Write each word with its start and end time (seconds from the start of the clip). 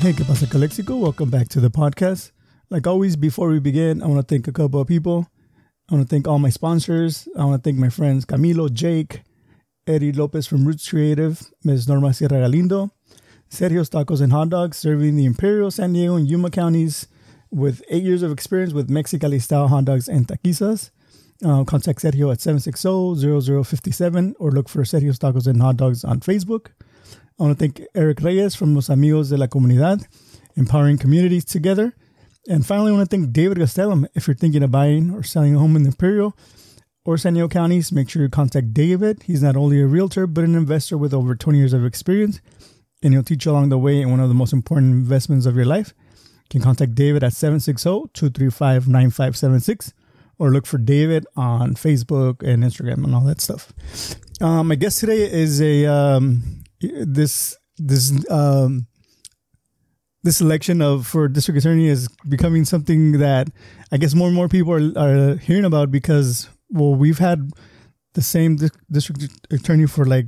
Hey, 0.00 0.14
¿qué 0.14 0.24
pasa, 0.24 0.46
Calexico? 0.46 0.96
Welcome 0.96 1.28
back 1.28 1.48
to 1.50 1.60
the 1.60 1.68
podcast. 1.68 2.30
Like 2.70 2.86
always, 2.86 3.16
before 3.16 3.50
we 3.50 3.60
begin, 3.60 4.02
I 4.02 4.06
want 4.06 4.26
to 4.26 4.34
thank 4.34 4.48
a 4.48 4.52
couple 4.52 4.80
of 4.80 4.88
people. 4.88 5.28
I 5.90 5.94
want 5.94 6.08
to 6.08 6.10
thank 6.10 6.26
all 6.26 6.38
my 6.38 6.48
sponsors. 6.48 7.28
I 7.36 7.44
want 7.44 7.62
to 7.62 7.68
thank 7.68 7.78
my 7.78 7.90
friends 7.90 8.24
Camilo, 8.24 8.72
Jake, 8.72 9.20
Eddie 9.86 10.12
Lopez 10.12 10.46
from 10.46 10.66
Roots 10.66 10.88
Creative, 10.88 11.38
Ms. 11.64 11.86
Norma 11.86 12.14
Sierra 12.14 12.40
Galindo, 12.40 12.90
Sergio's 13.50 13.90
Tacos 13.90 14.22
and 14.22 14.32
Hot 14.32 14.48
Dogs, 14.48 14.78
serving 14.78 15.16
the 15.16 15.26
Imperial, 15.26 15.70
San 15.70 15.92
Diego, 15.92 16.16
and 16.16 16.26
Yuma 16.26 16.48
counties 16.48 17.06
with 17.50 17.82
eight 17.90 18.02
years 18.02 18.22
of 18.22 18.32
experience 18.32 18.72
with 18.72 18.88
Mexicali 18.88 19.38
style 19.38 19.68
hot 19.68 19.84
dogs 19.84 20.08
and 20.08 20.26
taquizas. 20.26 20.92
Uh, 21.44 21.62
contact 21.64 22.00
Sergio 22.00 22.32
at 22.32 22.38
760-0057 22.38 24.34
or 24.38 24.50
look 24.50 24.70
for 24.70 24.82
Sergio's 24.82 25.18
Tacos 25.18 25.46
and 25.46 25.60
Hot 25.60 25.76
Dogs 25.76 26.04
on 26.04 26.20
Facebook. 26.20 26.68
I 27.40 27.44
want 27.44 27.58
to 27.58 27.64
thank 27.64 27.80
Eric 27.94 28.20
Reyes 28.20 28.54
from 28.54 28.74
Los 28.74 28.90
Amigos 28.90 29.30
de 29.30 29.38
la 29.38 29.46
Comunidad, 29.46 30.06
empowering 30.56 30.98
communities 30.98 31.46
together. 31.46 31.94
And 32.46 32.66
finally, 32.66 32.92
I 32.92 32.96
want 32.96 33.08
to 33.08 33.16
thank 33.16 33.32
David 33.32 33.56
Gastelum. 33.56 34.06
If 34.14 34.26
you're 34.26 34.36
thinking 34.36 34.62
of 34.62 34.70
buying 34.70 35.10
or 35.10 35.22
selling 35.22 35.56
a 35.56 35.58
home 35.58 35.74
in 35.74 35.86
Imperial 35.86 36.36
or 37.06 37.16
San 37.16 37.32
Diego 37.32 37.48
counties, 37.48 37.92
make 37.92 38.10
sure 38.10 38.20
you 38.20 38.28
contact 38.28 38.74
David. 38.74 39.22
He's 39.22 39.42
not 39.42 39.56
only 39.56 39.80
a 39.80 39.86
realtor, 39.86 40.26
but 40.26 40.44
an 40.44 40.54
investor 40.54 40.98
with 40.98 41.14
over 41.14 41.34
20 41.34 41.58
years 41.58 41.72
of 41.72 41.82
experience, 41.82 42.42
and 43.02 43.14
he'll 43.14 43.22
teach 43.22 43.46
you 43.46 43.52
along 43.52 43.70
the 43.70 43.78
way 43.78 44.02
in 44.02 44.10
one 44.10 44.20
of 44.20 44.28
the 44.28 44.34
most 44.34 44.52
important 44.52 44.92
investments 44.92 45.46
of 45.46 45.56
your 45.56 45.64
life. 45.64 45.94
You 46.44 46.50
can 46.50 46.60
contact 46.60 46.94
David 46.94 47.24
at 47.24 47.32
760-235-9576 47.32 49.94
or 50.38 50.50
look 50.50 50.66
for 50.66 50.76
David 50.76 51.26
on 51.36 51.72
Facebook 51.72 52.46
and 52.46 52.62
Instagram 52.62 53.02
and 53.02 53.14
all 53.14 53.24
that 53.24 53.40
stuff. 53.40 53.72
Um, 54.42 54.68
my 54.68 54.74
guest 54.74 55.00
today 55.00 55.22
is 55.22 55.62
a 55.62 55.86
um, 55.86 56.59
this 56.80 57.56
this 57.76 58.30
um, 58.30 58.86
this 60.22 60.40
election 60.40 60.82
of 60.82 61.06
for 61.06 61.28
district 61.28 61.58
attorney 61.58 61.88
is 61.88 62.08
becoming 62.28 62.64
something 62.64 63.18
that 63.18 63.48
I 63.92 63.96
guess 63.96 64.14
more 64.14 64.28
and 64.28 64.36
more 64.36 64.48
people 64.48 64.74
are, 64.74 64.98
are 64.98 65.36
hearing 65.36 65.64
about 65.64 65.90
because 65.90 66.48
well 66.70 66.94
we've 66.94 67.18
had 67.18 67.50
the 68.14 68.22
same 68.22 68.58
district 68.90 69.28
attorney 69.50 69.86
for 69.86 70.04
like 70.04 70.26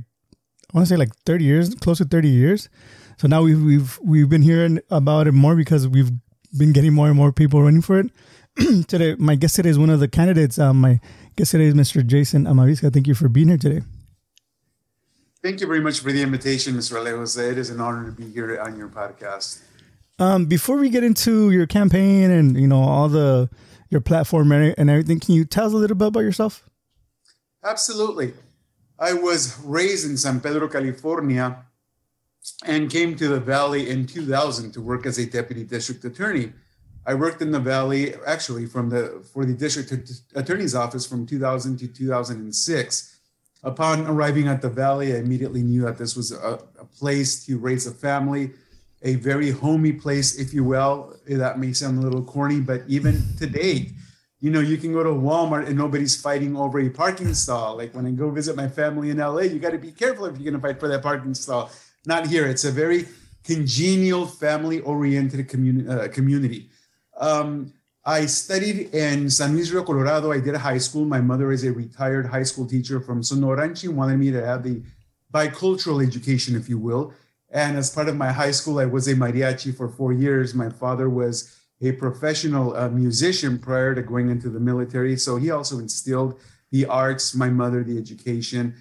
I 0.73 0.77
want 0.77 0.87
to 0.87 0.93
say 0.93 0.97
like 0.97 1.13
30 1.25 1.43
years, 1.43 1.75
close 1.75 1.99
to 1.99 2.05
30 2.05 2.29
years. 2.29 2.69
So 3.17 3.27
now 3.27 3.43
we've 3.43 3.61
we've 3.61 3.99
we've 4.03 4.29
been 4.29 4.41
hearing 4.41 4.79
about 4.89 5.27
it 5.27 5.33
more 5.33 5.55
because 5.55 5.87
we've 5.87 6.11
been 6.57 6.73
getting 6.73 6.93
more 6.93 7.07
and 7.07 7.15
more 7.15 7.31
people 7.31 7.61
running 7.61 7.81
for 7.81 7.99
it. 7.99 8.11
today, 8.87 9.15
my 9.17 9.35
guest 9.35 9.55
today 9.55 9.69
is 9.69 9.79
one 9.79 9.89
of 9.89 9.99
the 9.99 10.07
candidates. 10.07 10.57
Um, 10.57 10.81
my 10.81 10.99
guest 11.35 11.51
today 11.51 11.65
is 11.65 11.73
Mr. 11.73 12.05
Jason 12.05 12.45
Amavisca. 12.45 12.91
Thank 12.91 13.07
you 13.07 13.15
for 13.15 13.29
being 13.29 13.49
here 13.49 13.57
today. 13.57 13.81
Thank 15.43 15.59
you 15.59 15.67
very 15.67 15.81
much 15.81 15.99
for 15.99 16.13
the 16.13 16.21
invitation, 16.21 16.73
Mr. 16.73 16.95
Alejos. 16.95 17.37
It 17.37 17.57
is 17.57 17.69
an 17.69 17.81
honor 17.81 18.05
to 18.05 18.13
be 18.13 18.31
here 18.31 18.57
on 18.61 18.77
your 18.77 18.87
podcast. 18.87 19.61
Um, 20.17 20.45
before 20.45 20.77
we 20.77 20.89
get 20.89 21.03
into 21.03 21.51
your 21.51 21.67
campaign 21.67 22.31
and 22.31 22.57
you 22.57 22.65
know 22.65 22.81
all 22.81 23.09
the 23.09 23.49
your 23.89 23.99
platform 23.99 24.53
and 24.53 24.89
everything, 24.89 25.19
can 25.19 25.35
you 25.35 25.43
tell 25.43 25.65
us 25.65 25.73
a 25.73 25.75
little 25.75 25.97
bit 25.97 26.07
about 26.07 26.21
yourself? 26.21 26.63
Absolutely. 27.61 28.33
I 28.97 29.11
was 29.11 29.59
raised 29.65 30.09
in 30.09 30.15
San 30.15 30.39
Pedro, 30.39 30.69
California, 30.69 31.57
and 32.65 32.89
came 32.89 33.17
to 33.17 33.27
the 33.27 33.41
Valley 33.41 33.89
in 33.89 34.07
2000 34.07 34.71
to 34.71 34.81
work 34.81 35.05
as 35.05 35.17
a 35.17 35.25
deputy 35.25 35.65
district 35.65 36.05
attorney. 36.05 36.53
I 37.05 37.15
worked 37.15 37.41
in 37.41 37.51
the 37.51 37.59
Valley 37.59 38.15
actually 38.25 38.65
from 38.65 38.89
the 38.91 39.21
for 39.33 39.43
the 39.43 39.53
district 39.53 39.91
attorney's 40.35 40.73
office 40.73 41.05
from 41.05 41.25
2000 41.25 41.79
to 41.79 41.87
2006 41.89 43.12
Upon 43.63 44.05
arriving 44.07 44.47
at 44.47 44.61
the 44.61 44.69
Valley, 44.69 45.13
I 45.13 45.19
immediately 45.19 45.63
knew 45.63 45.83
that 45.83 45.97
this 45.97 46.15
was 46.15 46.31
a, 46.31 46.59
a 46.79 46.85
place 46.85 47.45
to 47.45 47.57
raise 47.57 47.87
a 47.87 47.91
family, 47.91 48.51
a 49.01 49.15
very 49.15 49.51
homey 49.51 49.93
place, 49.93 50.37
if 50.37 50.53
you 50.53 50.63
will. 50.65 51.15
That 51.27 51.59
may 51.59 51.71
sound 51.71 51.97
a 51.97 52.01
little 52.01 52.23
corny, 52.23 52.59
but 52.59 52.83
even 52.87 53.23
to 53.39 53.47
date, 53.47 53.93
you 54.41 54.51
know, 54.51 54.59
you 54.59 54.75
can 54.75 54.91
go 54.91 55.03
to 55.03 55.09
Walmart 55.09 55.67
and 55.67 55.77
nobody's 55.77 56.21
fighting 56.21 56.57
over 56.57 56.77
a 56.81 56.89
parking 56.89 57.33
stall. 57.33 57.77
Like 57.77 57.95
when 57.95 58.05
I 58.05 58.11
go 58.11 58.29
visit 58.29 58.57
my 58.57 58.67
family 58.67 59.09
in 59.09 59.17
LA, 59.17 59.43
you 59.43 59.59
got 59.59 59.71
to 59.71 59.77
be 59.77 59.91
careful 59.91 60.25
if 60.25 60.35
you're 60.37 60.51
going 60.51 60.61
to 60.61 60.67
fight 60.67 60.81
for 60.81 60.89
that 60.89 61.01
parking 61.01 61.33
stall. 61.33 61.71
Not 62.05 62.27
here. 62.27 62.45
It's 62.45 62.65
a 62.65 62.71
very 62.71 63.07
congenial, 63.45 64.25
family-oriented 64.25 65.47
communi- 65.47 65.89
uh, 65.89 66.09
community. 66.09 66.69
Um, 67.17 67.71
I 68.05 68.25
studied 68.25 68.93
in 68.93 69.29
San 69.29 69.53
Luis 69.53 69.71
Colorado. 69.71 70.33
I 70.33 70.41
did 70.41 70.55
high 70.55 70.77
school. 70.77 71.05
My 71.05 71.21
mother 71.21 71.53
is 71.53 71.63
a 71.63 71.71
retired 71.71 72.25
high 72.25 72.43
school 72.43 72.67
teacher 72.67 72.99
from 72.99 73.23
Sonora, 73.23 73.63
and 73.63 73.77
she 73.77 73.87
wanted 73.87 74.17
me 74.17 74.29
to 74.31 74.45
have 74.45 74.63
the 74.63 74.83
bicultural 75.33 76.05
education, 76.05 76.55
if 76.57 76.67
you 76.67 76.77
will. 76.77 77.13
And 77.49 77.77
as 77.77 77.89
part 77.89 78.09
of 78.09 78.17
my 78.17 78.31
high 78.31 78.51
school, 78.51 78.79
I 78.79 78.85
was 78.85 79.07
a 79.07 79.15
mariachi 79.15 79.75
for 79.75 79.87
four 79.87 80.11
years. 80.11 80.53
My 80.53 80.69
father 80.69 81.09
was 81.09 81.57
a 81.81 81.93
professional 81.93 82.75
uh, 82.75 82.89
musician 82.89 83.57
prior 83.57 83.95
to 83.95 84.01
going 84.01 84.29
into 84.29 84.49
the 84.49 84.59
military. 84.59 85.15
So 85.15 85.37
he 85.37 85.51
also 85.51 85.79
instilled 85.79 86.39
the 86.71 86.85
arts, 86.85 87.33
my 87.33 87.49
mother, 87.49 87.85
the 87.85 87.97
education. 87.97 88.75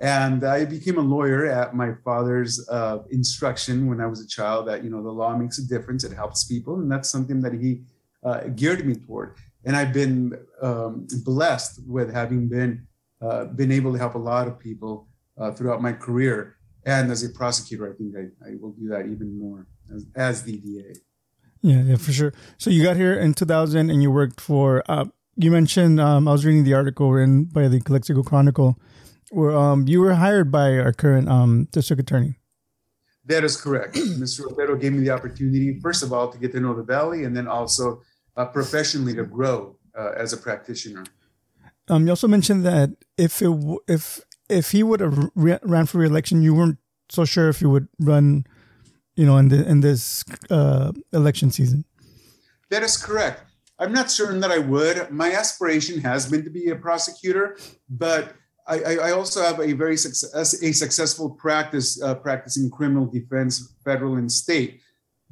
And 0.00 0.44
I 0.44 0.64
became 0.64 0.96
a 0.96 1.02
lawyer 1.02 1.44
at 1.46 1.76
my 1.76 1.92
father's 2.04 2.66
uh, 2.70 3.00
instruction 3.10 3.86
when 3.86 4.00
I 4.00 4.06
was 4.06 4.20
a 4.20 4.26
child 4.26 4.66
that, 4.68 4.82
you 4.82 4.88
know, 4.88 5.02
the 5.02 5.10
law 5.10 5.36
makes 5.36 5.58
a 5.58 5.68
difference. 5.68 6.04
It 6.04 6.12
helps 6.12 6.44
people. 6.44 6.76
And 6.76 6.90
that's 6.90 7.10
something 7.10 7.42
that 7.42 7.52
he 7.52 7.82
uh, 8.22 8.48
geared 8.54 8.86
me 8.86 8.94
toward. 8.94 9.36
And 9.64 9.76
I've 9.76 9.92
been 9.92 10.38
um, 10.60 11.06
blessed 11.24 11.80
with 11.86 12.12
having 12.12 12.48
been 12.48 12.86
uh, 13.20 13.44
been 13.44 13.70
able 13.70 13.92
to 13.92 13.98
help 13.98 14.16
a 14.16 14.18
lot 14.18 14.48
of 14.48 14.58
people 14.58 15.06
uh, 15.38 15.52
throughout 15.52 15.80
my 15.80 15.92
career. 15.92 16.56
And 16.84 17.10
as 17.12 17.22
a 17.22 17.28
prosecutor, 17.28 17.92
I 17.92 17.96
think 17.96 18.14
I, 18.16 18.50
I 18.50 18.54
will 18.60 18.72
do 18.72 18.88
that 18.88 19.06
even 19.06 19.38
more 19.38 19.68
as, 19.94 20.06
as 20.16 20.42
the 20.42 20.58
DA. 20.58 20.94
Yeah, 21.62 21.82
yeah, 21.82 21.96
for 21.96 22.10
sure. 22.10 22.32
So 22.58 22.70
you 22.70 22.82
got 22.82 22.96
here 22.96 23.14
in 23.14 23.34
2000 23.34 23.90
and 23.90 24.02
you 24.02 24.10
worked 24.10 24.40
for, 24.40 24.82
uh, 24.88 25.04
you 25.36 25.52
mentioned, 25.52 26.00
um, 26.00 26.26
I 26.26 26.32
was 26.32 26.44
reading 26.44 26.64
the 26.64 26.74
article 26.74 27.12
written 27.12 27.44
by 27.44 27.68
the 27.68 27.80
Calexico 27.80 28.24
Chronicle 28.24 28.76
where 29.30 29.56
um, 29.56 29.86
you 29.88 30.00
were 30.00 30.14
hired 30.14 30.50
by 30.50 30.78
our 30.78 30.92
current 30.92 31.28
um, 31.28 31.68
district 31.70 32.00
attorney. 32.00 32.34
That 33.26 33.44
is 33.44 33.56
correct. 33.56 33.94
Mr. 33.96 34.50
Otero 34.50 34.76
gave 34.76 34.92
me 34.92 35.00
the 35.00 35.10
opportunity, 35.10 35.78
first 35.80 36.02
of 36.02 36.12
all, 36.12 36.28
to 36.30 36.38
get 36.38 36.52
to 36.52 36.60
know 36.60 36.74
the 36.74 36.82
Valley 36.82 37.24
and 37.24 37.36
then 37.36 37.46
also 37.46 38.02
uh, 38.36 38.46
professionally 38.46 39.14
to 39.14 39.24
grow 39.24 39.76
uh, 39.98 40.12
as 40.16 40.32
a 40.32 40.36
practitioner. 40.36 41.04
Um, 41.88 42.04
you 42.04 42.10
also 42.10 42.28
mentioned 42.28 42.64
that 42.64 42.90
if 43.18 43.42
it 43.42 43.50
if 43.88 44.20
if 44.48 44.70
he 44.70 44.82
would 44.82 45.00
have 45.00 45.30
re- 45.34 45.58
ran 45.62 45.86
for 45.86 45.98
reelection, 45.98 46.42
you 46.42 46.54
weren't 46.54 46.78
so 47.08 47.24
sure 47.24 47.48
if 47.48 47.58
he 47.58 47.66
would 47.66 47.88
run, 47.98 48.44
you 49.16 49.26
know, 49.26 49.36
in 49.36 49.48
the 49.48 49.68
in 49.68 49.80
this 49.80 50.24
uh, 50.50 50.92
election 51.12 51.50
season. 51.50 51.84
That 52.70 52.82
is 52.82 52.96
correct. 52.96 53.42
I'm 53.78 53.92
not 53.92 54.10
certain 54.10 54.40
that 54.40 54.52
I 54.52 54.58
would. 54.58 55.10
My 55.10 55.32
aspiration 55.32 56.00
has 56.00 56.30
been 56.30 56.44
to 56.44 56.50
be 56.50 56.68
a 56.68 56.76
prosecutor, 56.76 57.58
but 57.90 58.34
I, 58.66 58.96
I 59.08 59.10
also 59.10 59.42
have 59.42 59.58
a 59.58 59.72
very 59.72 59.96
success, 59.96 60.62
a 60.62 60.72
successful 60.72 61.30
practice 61.30 62.00
uh, 62.00 62.14
practicing 62.14 62.70
criminal 62.70 63.06
defense, 63.06 63.74
federal 63.84 64.16
and 64.16 64.30
state. 64.30 64.80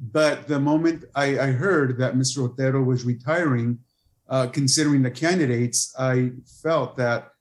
But 0.01 0.47
the 0.47 0.59
moment 0.59 1.05
I, 1.13 1.39
I 1.39 1.51
heard 1.51 1.99
that 1.99 2.15
Mr. 2.15 2.49
Otero 2.49 2.81
was 2.81 3.05
retiring, 3.05 3.79
uh, 4.27 4.47
considering 4.47 5.03
the 5.03 5.11
candidates, 5.11 5.93
I 5.97 6.31
felt 6.63 6.97
that, 6.97 7.33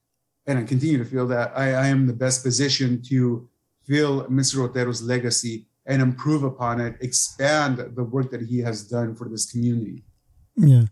and 0.46 0.58
I 0.58 0.64
continue 0.64 0.98
to 0.98 1.04
feel 1.04 1.26
that 1.28 1.52
I, 1.56 1.72
I 1.72 1.86
am 1.86 2.06
the 2.06 2.12
best 2.12 2.42
position 2.44 3.00
to 3.08 3.48
fill 3.86 4.26
Mr. 4.26 4.62
Otero's 4.68 5.00
legacy 5.00 5.66
and 5.86 6.02
improve 6.02 6.42
upon 6.42 6.80
it, 6.80 6.96
expand 7.00 7.78
the 7.78 8.04
work 8.04 8.30
that 8.30 8.42
he 8.42 8.58
has 8.58 8.84
done 8.84 9.14
for 9.14 9.28
this 9.28 9.50
community. 9.50 10.04
Yeah. 10.56 10.82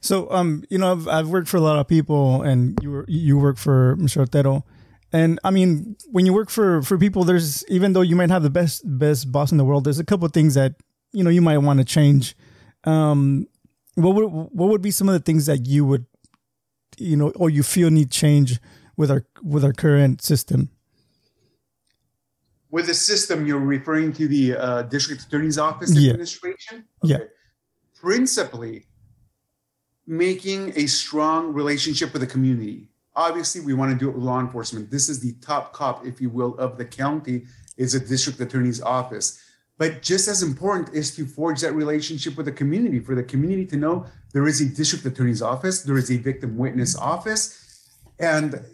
So, 0.00 0.30
um, 0.30 0.64
you 0.70 0.78
know, 0.78 0.92
I've, 0.92 1.08
I've 1.08 1.28
worked 1.28 1.48
for 1.48 1.58
a 1.58 1.60
lot 1.60 1.78
of 1.78 1.86
people, 1.86 2.40
and 2.40 2.78
you 2.82 3.04
you 3.06 3.38
work 3.38 3.58
for 3.58 3.96
Mr. 3.96 4.22
Otero, 4.22 4.64
and 5.12 5.38
I 5.44 5.50
mean, 5.50 5.96
when 6.10 6.24
you 6.24 6.32
work 6.32 6.48
for 6.48 6.80
for 6.82 6.96
people, 6.96 7.24
there's 7.24 7.66
even 7.68 7.92
though 7.92 8.00
you 8.00 8.16
might 8.16 8.30
have 8.30 8.42
the 8.42 8.50
best 8.50 8.82
best 8.84 9.30
boss 9.30 9.52
in 9.52 9.58
the 9.58 9.64
world, 9.64 9.84
there's 9.84 9.98
a 9.98 10.04
couple 10.04 10.24
of 10.24 10.32
things 10.32 10.54
that 10.54 10.76
you 11.12 11.24
know 11.24 11.30
you 11.30 11.42
might 11.42 11.58
want 11.58 11.78
to 11.78 11.84
change. 11.84 12.36
Um 12.84 13.46
what 13.94 14.14
would 14.14 14.28
what 14.28 14.68
would 14.68 14.82
be 14.82 14.90
some 14.90 15.08
of 15.08 15.14
the 15.14 15.20
things 15.20 15.46
that 15.46 15.66
you 15.66 15.84
would 15.84 16.06
you 16.96 17.16
know 17.16 17.30
or 17.30 17.50
you 17.50 17.62
feel 17.62 17.90
need 17.90 18.10
change 18.10 18.60
with 18.96 19.10
our 19.10 19.24
with 19.42 19.64
our 19.64 19.72
current 19.72 20.22
system? 20.22 20.70
With 22.70 22.86
the 22.86 22.94
system 22.94 23.46
you're 23.46 23.58
referring 23.58 24.12
to 24.14 24.28
the 24.28 24.54
uh, 24.54 24.82
district 24.82 25.22
attorney's 25.22 25.56
office 25.56 25.94
yeah. 25.94 26.10
administration? 26.10 26.84
Okay. 27.02 27.14
yeah 27.14 27.24
principally 28.00 28.86
making 30.06 30.72
a 30.76 30.86
strong 30.86 31.52
relationship 31.52 32.12
with 32.12 32.22
the 32.22 32.26
community. 32.26 32.88
Obviously 33.16 33.60
we 33.60 33.74
want 33.74 33.92
to 33.92 33.98
do 33.98 34.08
it 34.08 34.14
with 34.14 34.22
law 34.22 34.40
enforcement. 34.40 34.90
This 34.90 35.08
is 35.08 35.20
the 35.20 35.32
top 35.40 35.72
cop 35.72 36.06
if 36.06 36.20
you 36.20 36.30
will 36.30 36.56
of 36.56 36.78
the 36.78 36.84
county 36.84 37.46
is 37.76 37.94
a 37.94 38.00
district 38.00 38.40
attorney's 38.40 38.80
office 38.80 39.42
but 39.78 40.02
just 40.02 40.26
as 40.26 40.42
important 40.42 40.94
is 40.94 41.14
to 41.14 41.24
forge 41.24 41.60
that 41.60 41.72
relationship 41.72 42.36
with 42.36 42.46
the 42.46 42.52
community, 42.52 42.98
for 42.98 43.14
the 43.14 43.22
community 43.22 43.64
to 43.66 43.76
know 43.76 44.06
there 44.32 44.46
is 44.46 44.60
a 44.60 44.66
district 44.66 45.06
attorney's 45.06 45.40
office, 45.40 45.82
there 45.82 45.96
is 45.96 46.10
a 46.10 46.16
victim 46.16 46.58
witness 46.58 46.96
office. 46.96 47.64
And 48.18 48.64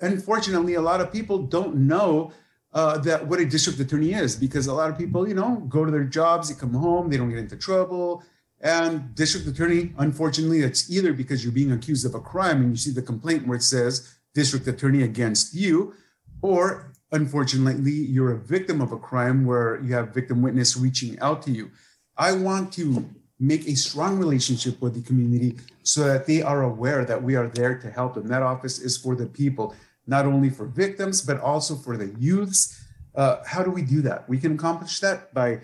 unfortunately, 0.00 0.74
a 0.74 0.80
lot 0.80 1.02
of 1.02 1.12
people 1.12 1.38
don't 1.38 1.76
know 1.76 2.32
uh, 2.72 2.96
that 2.98 3.26
what 3.26 3.38
a 3.40 3.44
district 3.44 3.78
attorney 3.78 4.14
is 4.14 4.34
because 4.34 4.66
a 4.66 4.74
lot 4.74 4.90
of 4.90 4.96
people, 4.96 5.28
you 5.28 5.34
know, 5.34 5.56
go 5.68 5.84
to 5.84 5.90
their 5.90 6.04
jobs, 6.04 6.48
they 6.48 6.58
come 6.58 6.72
home, 6.72 7.10
they 7.10 7.18
don't 7.18 7.28
get 7.28 7.38
into 7.38 7.56
trouble. 7.56 8.24
And 8.62 9.14
district 9.14 9.46
attorney, 9.46 9.92
unfortunately, 9.98 10.60
it's 10.60 10.90
either 10.90 11.12
because 11.12 11.44
you're 11.44 11.52
being 11.52 11.72
accused 11.72 12.06
of 12.06 12.14
a 12.14 12.20
crime 12.20 12.62
and 12.62 12.70
you 12.70 12.76
see 12.76 12.92
the 12.92 13.02
complaint 13.02 13.46
where 13.46 13.58
it 13.58 13.62
says 13.62 14.14
district 14.34 14.66
attorney 14.66 15.02
against 15.02 15.54
you, 15.54 15.94
or 16.40 16.91
unfortunately, 17.12 17.92
you're 17.92 18.32
a 18.32 18.38
victim 18.38 18.80
of 18.80 18.92
a 18.92 18.98
crime 18.98 19.44
where 19.44 19.80
you 19.82 19.94
have 19.94 20.14
victim 20.14 20.42
witness 20.42 20.76
reaching 20.76 21.18
out 21.20 21.42
to 21.42 21.50
you. 21.50 21.70
I 22.16 22.32
want 22.32 22.72
to 22.74 23.08
make 23.38 23.66
a 23.66 23.74
strong 23.74 24.18
relationship 24.18 24.80
with 24.80 24.94
the 24.94 25.02
community 25.02 25.58
so 25.82 26.04
that 26.04 26.26
they 26.26 26.42
are 26.42 26.62
aware 26.62 27.04
that 27.04 27.22
we 27.22 27.34
are 27.34 27.48
there 27.48 27.76
to 27.78 27.90
help 27.90 28.14
them. 28.14 28.28
That 28.28 28.42
office 28.42 28.78
is 28.78 28.96
for 28.96 29.14
the 29.14 29.26
people 29.26 29.74
not 30.06 30.26
only 30.26 30.50
for 30.50 30.66
victims, 30.66 31.22
but 31.22 31.40
also 31.40 31.76
for 31.76 31.96
the 31.96 32.14
youths. 32.18 32.84
Uh, 33.14 33.42
how 33.46 33.62
do 33.62 33.70
we 33.70 33.82
do 33.82 34.00
that? 34.02 34.28
We 34.28 34.38
can 34.38 34.54
accomplish 34.54 35.00
that 35.00 35.32
by 35.34 35.60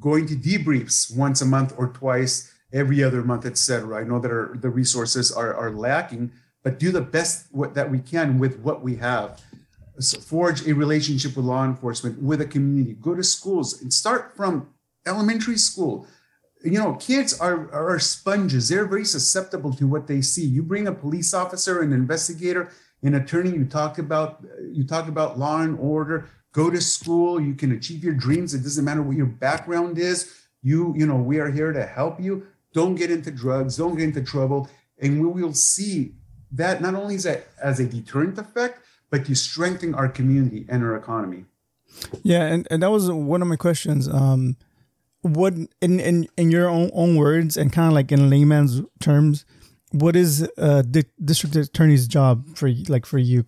going 0.00 0.26
to 0.26 0.36
debriefs 0.36 1.14
once 1.14 1.42
a 1.42 1.46
month 1.46 1.74
or 1.76 1.88
twice 1.88 2.52
every 2.72 3.02
other 3.02 3.22
month, 3.22 3.46
etc. 3.46 4.00
I 4.00 4.04
know 4.04 4.18
that 4.18 4.30
our, 4.30 4.56
the 4.58 4.70
resources 4.70 5.30
are, 5.30 5.54
are 5.54 5.70
lacking, 5.70 6.32
but 6.62 6.78
do 6.78 6.90
the 6.90 7.00
best 7.00 7.46
that 7.74 7.90
we 7.90 7.98
can 7.98 8.38
with 8.38 8.58
what 8.60 8.82
we 8.82 8.96
have. 8.96 9.40
Forge 10.22 10.66
a 10.66 10.74
relationship 10.74 11.36
with 11.36 11.44
law 11.44 11.64
enforcement, 11.64 12.20
with 12.20 12.40
a 12.40 12.46
community, 12.46 12.94
go 12.94 13.14
to 13.14 13.22
schools 13.22 13.80
and 13.80 13.92
start 13.92 14.36
from 14.36 14.68
elementary 15.06 15.56
school. 15.56 16.06
You 16.64 16.78
know, 16.78 16.94
kids 16.94 17.38
are, 17.38 17.70
are 17.72 17.98
sponges. 17.98 18.68
They're 18.68 18.86
very 18.86 19.04
susceptible 19.04 19.72
to 19.74 19.86
what 19.86 20.06
they 20.06 20.20
see. 20.20 20.44
You 20.44 20.62
bring 20.62 20.88
a 20.88 20.92
police 20.92 21.34
officer, 21.34 21.82
an 21.82 21.92
investigator, 21.92 22.72
an 23.04 23.14
attorney 23.14 23.50
you 23.50 23.64
talk 23.66 23.98
about 23.98 24.44
you 24.72 24.84
talk 24.84 25.08
about 25.08 25.38
law 25.38 25.60
and 25.60 25.78
order 25.78 26.28
go 26.52 26.70
to 26.70 26.80
school 26.80 27.40
you 27.40 27.54
can 27.54 27.72
achieve 27.72 28.02
your 28.02 28.14
dreams 28.14 28.54
it 28.54 28.62
doesn't 28.62 28.84
matter 28.84 29.02
what 29.02 29.16
your 29.16 29.26
background 29.26 29.98
is 29.98 30.34
you 30.62 30.94
you 30.96 31.06
know 31.06 31.16
we 31.16 31.38
are 31.38 31.50
here 31.50 31.72
to 31.72 31.84
help 31.84 32.20
you 32.20 32.46
don't 32.72 32.94
get 32.94 33.10
into 33.10 33.30
drugs 33.30 33.76
don't 33.76 33.96
get 33.96 34.04
into 34.04 34.22
trouble 34.22 34.68
and 35.00 35.20
we 35.20 35.42
will 35.42 35.54
see 35.54 36.14
that 36.50 36.80
not 36.80 36.94
only 36.94 37.14
is 37.14 37.24
that 37.24 37.46
as 37.62 37.78
a 37.78 37.86
deterrent 37.86 38.38
effect 38.38 38.80
but 39.14 39.24
to 39.26 39.34
strengthen 39.34 39.94
our 39.94 40.08
community 40.08 40.66
and 40.68 40.82
our 40.82 40.96
economy 40.96 41.44
yeah 42.22 42.44
and, 42.52 42.66
and 42.70 42.82
that 42.82 42.90
was 42.90 43.10
one 43.10 43.40
of 43.42 43.48
my 43.48 43.56
questions 43.56 44.08
um 44.08 44.56
what 45.22 45.54
in 45.80 46.00
in 46.00 46.26
in 46.36 46.50
your 46.50 46.68
own 46.68 46.90
own 46.92 47.16
words 47.16 47.56
and 47.56 47.72
kind 47.72 47.88
of 47.88 47.94
like 47.94 48.10
in 48.12 48.28
layman's 48.28 48.82
terms 49.00 49.44
what 49.94 50.16
is 50.16 50.42
uh, 50.58 50.82
the 50.84 51.06
district 51.24 51.54
attorney's 51.54 52.08
job 52.08 52.44
for 52.56 52.68
like 52.88 53.06
for 53.06 53.18
you? 53.18 53.44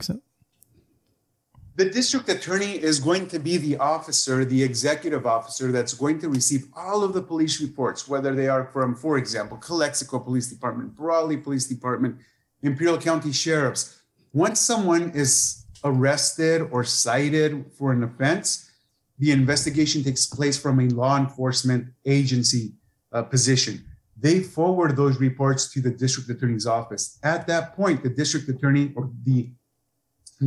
The 1.74 1.90
district 1.90 2.28
attorney 2.28 2.72
is 2.82 3.00
going 3.00 3.26
to 3.28 3.38
be 3.38 3.56
the 3.58 3.76
officer, 3.78 4.44
the 4.44 4.62
executive 4.62 5.26
officer 5.26 5.72
that's 5.72 5.92
going 5.92 6.20
to 6.20 6.28
receive 6.28 6.68
all 6.74 7.02
of 7.02 7.12
the 7.12 7.20
police 7.20 7.60
reports, 7.60 8.08
whether 8.08 8.34
they 8.34 8.48
are 8.48 8.64
from, 8.72 8.94
for 8.94 9.18
example, 9.18 9.58
Calexico 9.58 10.20
Police 10.20 10.46
Department, 10.46 10.96
Brawley 10.96 11.36
Police 11.36 11.66
Department, 11.66 12.16
Imperial 12.62 12.96
County 12.96 13.32
Sheriffs. 13.32 13.95
Once 14.36 14.60
someone 14.60 15.10
is 15.14 15.64
arrested 15.82 16.60
or 16.70 16.84
cited 16.84 17.64
for 17.78 17.92
an 17.92 18.02
offense, 18.02 18.70
the 19.18 19.30
investigation 19.32 20.04
takes 20.04 20.26
place 20.26 20.58
from 20.58 20.78
a 20.78 20.88
law 20.90 21.16
enforcement 21.16 21.86
agency 22.04 22.74
uh, 23.12 23.22
position 23.22 23.82
they 24.16 24.40
forward 24.40 24.96
those 24.96 25.20
reports 25.20 25.70
to 25.72 25.80
the 25.80 25.90
district 25.90 26.30
attorney's 26.30 26.66
office. 26.66 27.18
At 27.22 27.46
that 27.48 27.76
point, 27.76 28.02
the 28.02 28.08
district 28.08 28.48
attorney 28.48 28.92
or 28.96 29.10
the 29.24 29.50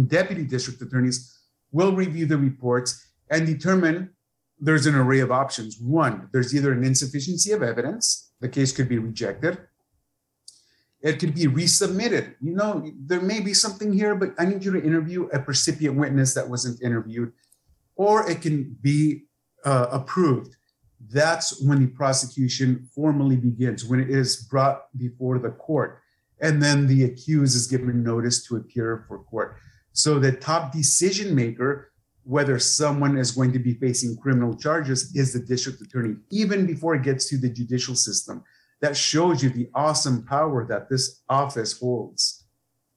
deputy 0.08 0.44
district 0.44 0.82
attorneys 0.82 1.38
will 1.72 1.96
review 1.96 2.26
the 2.26 2.38
reports 2.38 3.08
and 3.30 3.46
determine 3.46 4.10
there's 4.60 4.88
an 4.88 4.96
array 4.96 5.20
of 5.20 5.32
options. 5.32 5.78
One, 5.80 6.30
there's 6.34 6.54
either 6.56 6.72
an 6.72 6.84
insufficiency 6.84 7.52
of 7.52 7.62
evidence, 7.62 8.32
the 8.42 8.50
case 8.50 8.72
could 8.72 8.90
be 8.90 8.98
rejected. 8.98 9.60
It 11.02 11.20
could 11.20 11.34
be 11.34 11.46
resubmitted. 11.46 12.36
You 12.42 12.56
know, 12.56 12.92
there 13.06 13.22
may 13.22 13.40
be 13.40 13.54
something 13.54 13.94
here, 13.94 14.16
but 14.16 14.34
I 14.38 14.46
need 14.46 14.64
you 14.64 14.72
to 14.74 14.84
interview 14.84 15.28
a 15.32 15.40
percipient 15.40 15.96
witness 15.96 16.34
that 16.34 16.50
wasn't 16.50 16.82
interviewed. 16.84 17.32
Or 17.96 18.30
it 18.30 18.42
can 18.42 18.78
be 18.82 19.24
uh, 19.64 19.88
approved 19.92 20.56
that's 21.08 21.62
when 21.62 21.80
the 21.80 21.88
prosecution 21.88 22.88
formally 22.94 23.38
begins, 23.38 23.86
when 23.86 24.00
it 24.00 24.10
is 24.10 24.36
brought 24.36 24.86
before 24.98 25.40
the 25.40 25.50
court. 25.50 26.02
And 26.42 26.62
then 26.62 26.88
the 26.88 27.04
accused 27.06 27.56
is 27.56 27.68
given 27.68 28.04
notice 28.04 28.46
to 28.48 28.58
appear 28.58 29.06
for 29.08 29.20
court. 29.20 29.58
So 29.94 30.20
the 30.20 30.32
top 30.32 30.72
decision 30.72 31.34
maker, 31.34 31.92
whether 32.24 32.60
someone 32.60 33.18
is 33.18 33.32
going 33.32 33.54
to 33.54 33.60
be 33.60 33.74
facing 33.74 34.18
criminal 34.18 34.56
charges, 34.56 35.16
is 35.16 35.34
the 35.34 35.40
district 35.40 35.82
attorney, 35.82 36.16
even 36.32 36.66
before 36.66 36.96
it 36.96 37.04
gets 37.04 37.28
to 37.30 37.38
the 37.38 37.50
judicial 37.50 37.96
system. 37.96 38.44
That 38.82 38.96
shows 38.96 39.44
you 39.44 39.50
the 39.50 39.70
awesome 39.76 40.24
power 40.24 40.66
that 40.68 40.90
this 40.90 41.22
office 41.28 41.78
holds. 41.78 42.46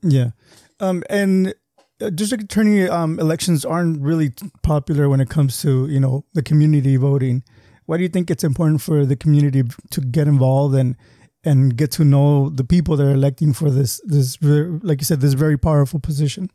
Yeah. 0.03 0.31
Um, 0.79 1.03
and 1.11 1.55
uh, 2.01 2.11
district 2.11 2.45
attorney 2.45 2.89
um, 2.89 3.19
elections 3.19 3.65
aren't 3.65 4.01
really 4.01 4.33
popular 4.63 5.09
when 5.09 5.21
it 5.21 5.29
comes 5.29 5.61
to, 5.63 5.89
you 5.89 5.99
know, 5.99 6.25
the 6.35 6.43
community 6.43 6.97
voting 6.97 7.43
why 7.87 7.97
do 7.97 8.03
you 8.03 8.09
think 8.09 8.31
it's 8.31 8.45
important 8.45 8.81
for 8.81 9.05
the 9.05 9.17
community 9.17 9.63
to 9.91 10.01
get 10.01 10.29
involved 10.29 10.75
and 10.75 10.97
and 11.45 11.77
get 11.77 11.91
to 11.91 12.05
know 12.05 12.49
the 12.49 12.65
people 12.65 12.97
they're 12.97 13.11
electing 13.11 13.53
for 13.53 13.71
this 13.71 14.01
this 14.05 14.39
like 14.43 15.01
you 15.01 15.05
said 15.05 15.21
this 15.21 15.35
very 15.35 15.59
powerful 15.59 16.01
position 16.01 16.51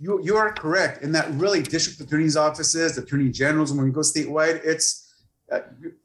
you 0.00 0.20
you 0.22 0.36
are 0.36 0.52
correct 0.52 1.02
in 1.02 1.12
that 1.12 1.30
really 1.32 1.62
district 1.62 2.00
attorneys 2.00 2.36
offices 2.36 2.96
attorney 2.98 3.30
generals 3.30 3.72
when 3.72 3.84
we 3.84 3.90
go 3.90 4.00
statewide 4.00 4.60
it's 4.64 5.11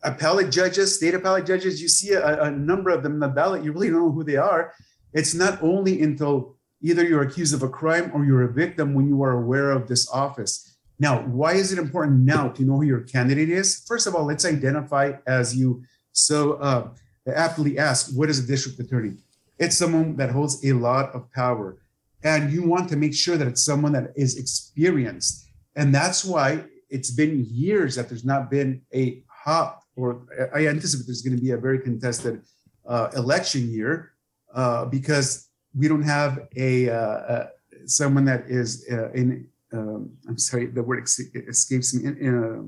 appellate 0.03 0.51
judges 0.51 0.95
state 0.95 1.13
appellate 1.13 1.45
judges 1.45 1.81
you 1.81 1.87
see 1.87 2.13
a, 2.13 2.43
a 2.43 2.51
number 2.51 2.89
of 2.89 3.03
them 3.03 3.13
in 3.13 3.19
the 3.19 3.27
ballot 3.27 3.63
you 3.63 3.71
really 3.71 3.89
don't 3.89 4.01
know 4.01 4.11
who 4.11 4.23
they 4.23 4.35
are 4.37 4.73
it's 5.13 5.33
not 5.33 5.61
only 5.61 6.01
until 6.01 6.55
either 6.81 7.03
you're 7.03 7.21
accused 7.21 7.53
of 7.53 7.63
a 7.63 7.69
crime 7.69 8.11
or 8.13 8.25
you're 8.25 8.43
a 8.43 8.53
victim 8.53 8.93
when 8.93 9.07
you 9.07 9.23
are 9.23 9.31
aware 9.31 9.71
of 9.71 9.87
this 9.87 10.09
office 10.11 10.77
now, 10.99 11.21
why 11.21 11.53
is 11.53 11.71
it 11.71 11.79
important 11.79 12.19
now 12.19 12.49
to 12.49 12.63
know 12.63 12.77
who 12.77 12.83
your 12.83 13.01
candidate 13.01 13.49
is? 13.49 13.83
First 13.87 14.07
of 14.07 14.15
all, 14.15 14.25
let's 14.25 14.45
identify 14.45 15.13
as 15.27 15.55
you 15.55 15.83
so 16.11 16.53
uh, 16.53 16.89
aptly 17.27 17.77
ask, 17.77 18.15
what 18.15 18.29
is 18.29 18.39
a 18.39 18.47
district 18.47 18.79
attorney? 18.79 19.17
It's 19.59 19.77
someone 19.77 20.15
that 20.15 20.31
holds 20.31 20.63
a 20.65 20.73
lot 20.73 21.13
of 21.13 21.31
power. 21.31 21.77
And 22.23 22.51
you 22.51 22.67
want 22.67 22.89
to 22.89 22.95
make 22.95 23.13
sure 23.13 23.37
that 23.37 23.47
it's 23.47 23.63
someone 23.63 23.91
that 23.93 24.11
is 24.15 24.37
experienced. 24.37 25.47
And 25.75 25.93
that's 25.93 26.25
why 26.25 26.63
it's 26.89 27.11
been 27.11 27.45
years 27.47 27.95
that 27.95 28.09
there's 28.09 28.25
not 28.25 28.49
been 28.49 28.81
a 28.93 29.23
hot, 29.47 29.81
or 29.95 30.07
I 30.53 30.67
anticipate 30.67 31.05
there's 31.07 31.21
going 31.21 31.37
to 31.37 31.41
be 31.41 31.51
a 31.51 31.57
very 31.57 31.79
contested 31.79 32.41
uh, 32.85 33.09
election 33.15 33.71
year 33.71 34.11
uh, 34.53 34.85
because 34.85 35.49
we 35.79 35.87
don't 35.87 36.03
have 36.03 36.47
a 36.55 36.89
uh, 36.89 37.45
someone 37.85 38.25
that 38.25 38.43
is 38.47 38.85
uh, 38.91 39.11
in 39.11 39.47
um, 39.73 40.11
I'm 40.27 40.37
sorry, 40.37 40.67
the 40.67 40.83
word 40.83 41.03
escapes 41.03 41.93
me. 41.93 42.07
Uh, 42.07 42.63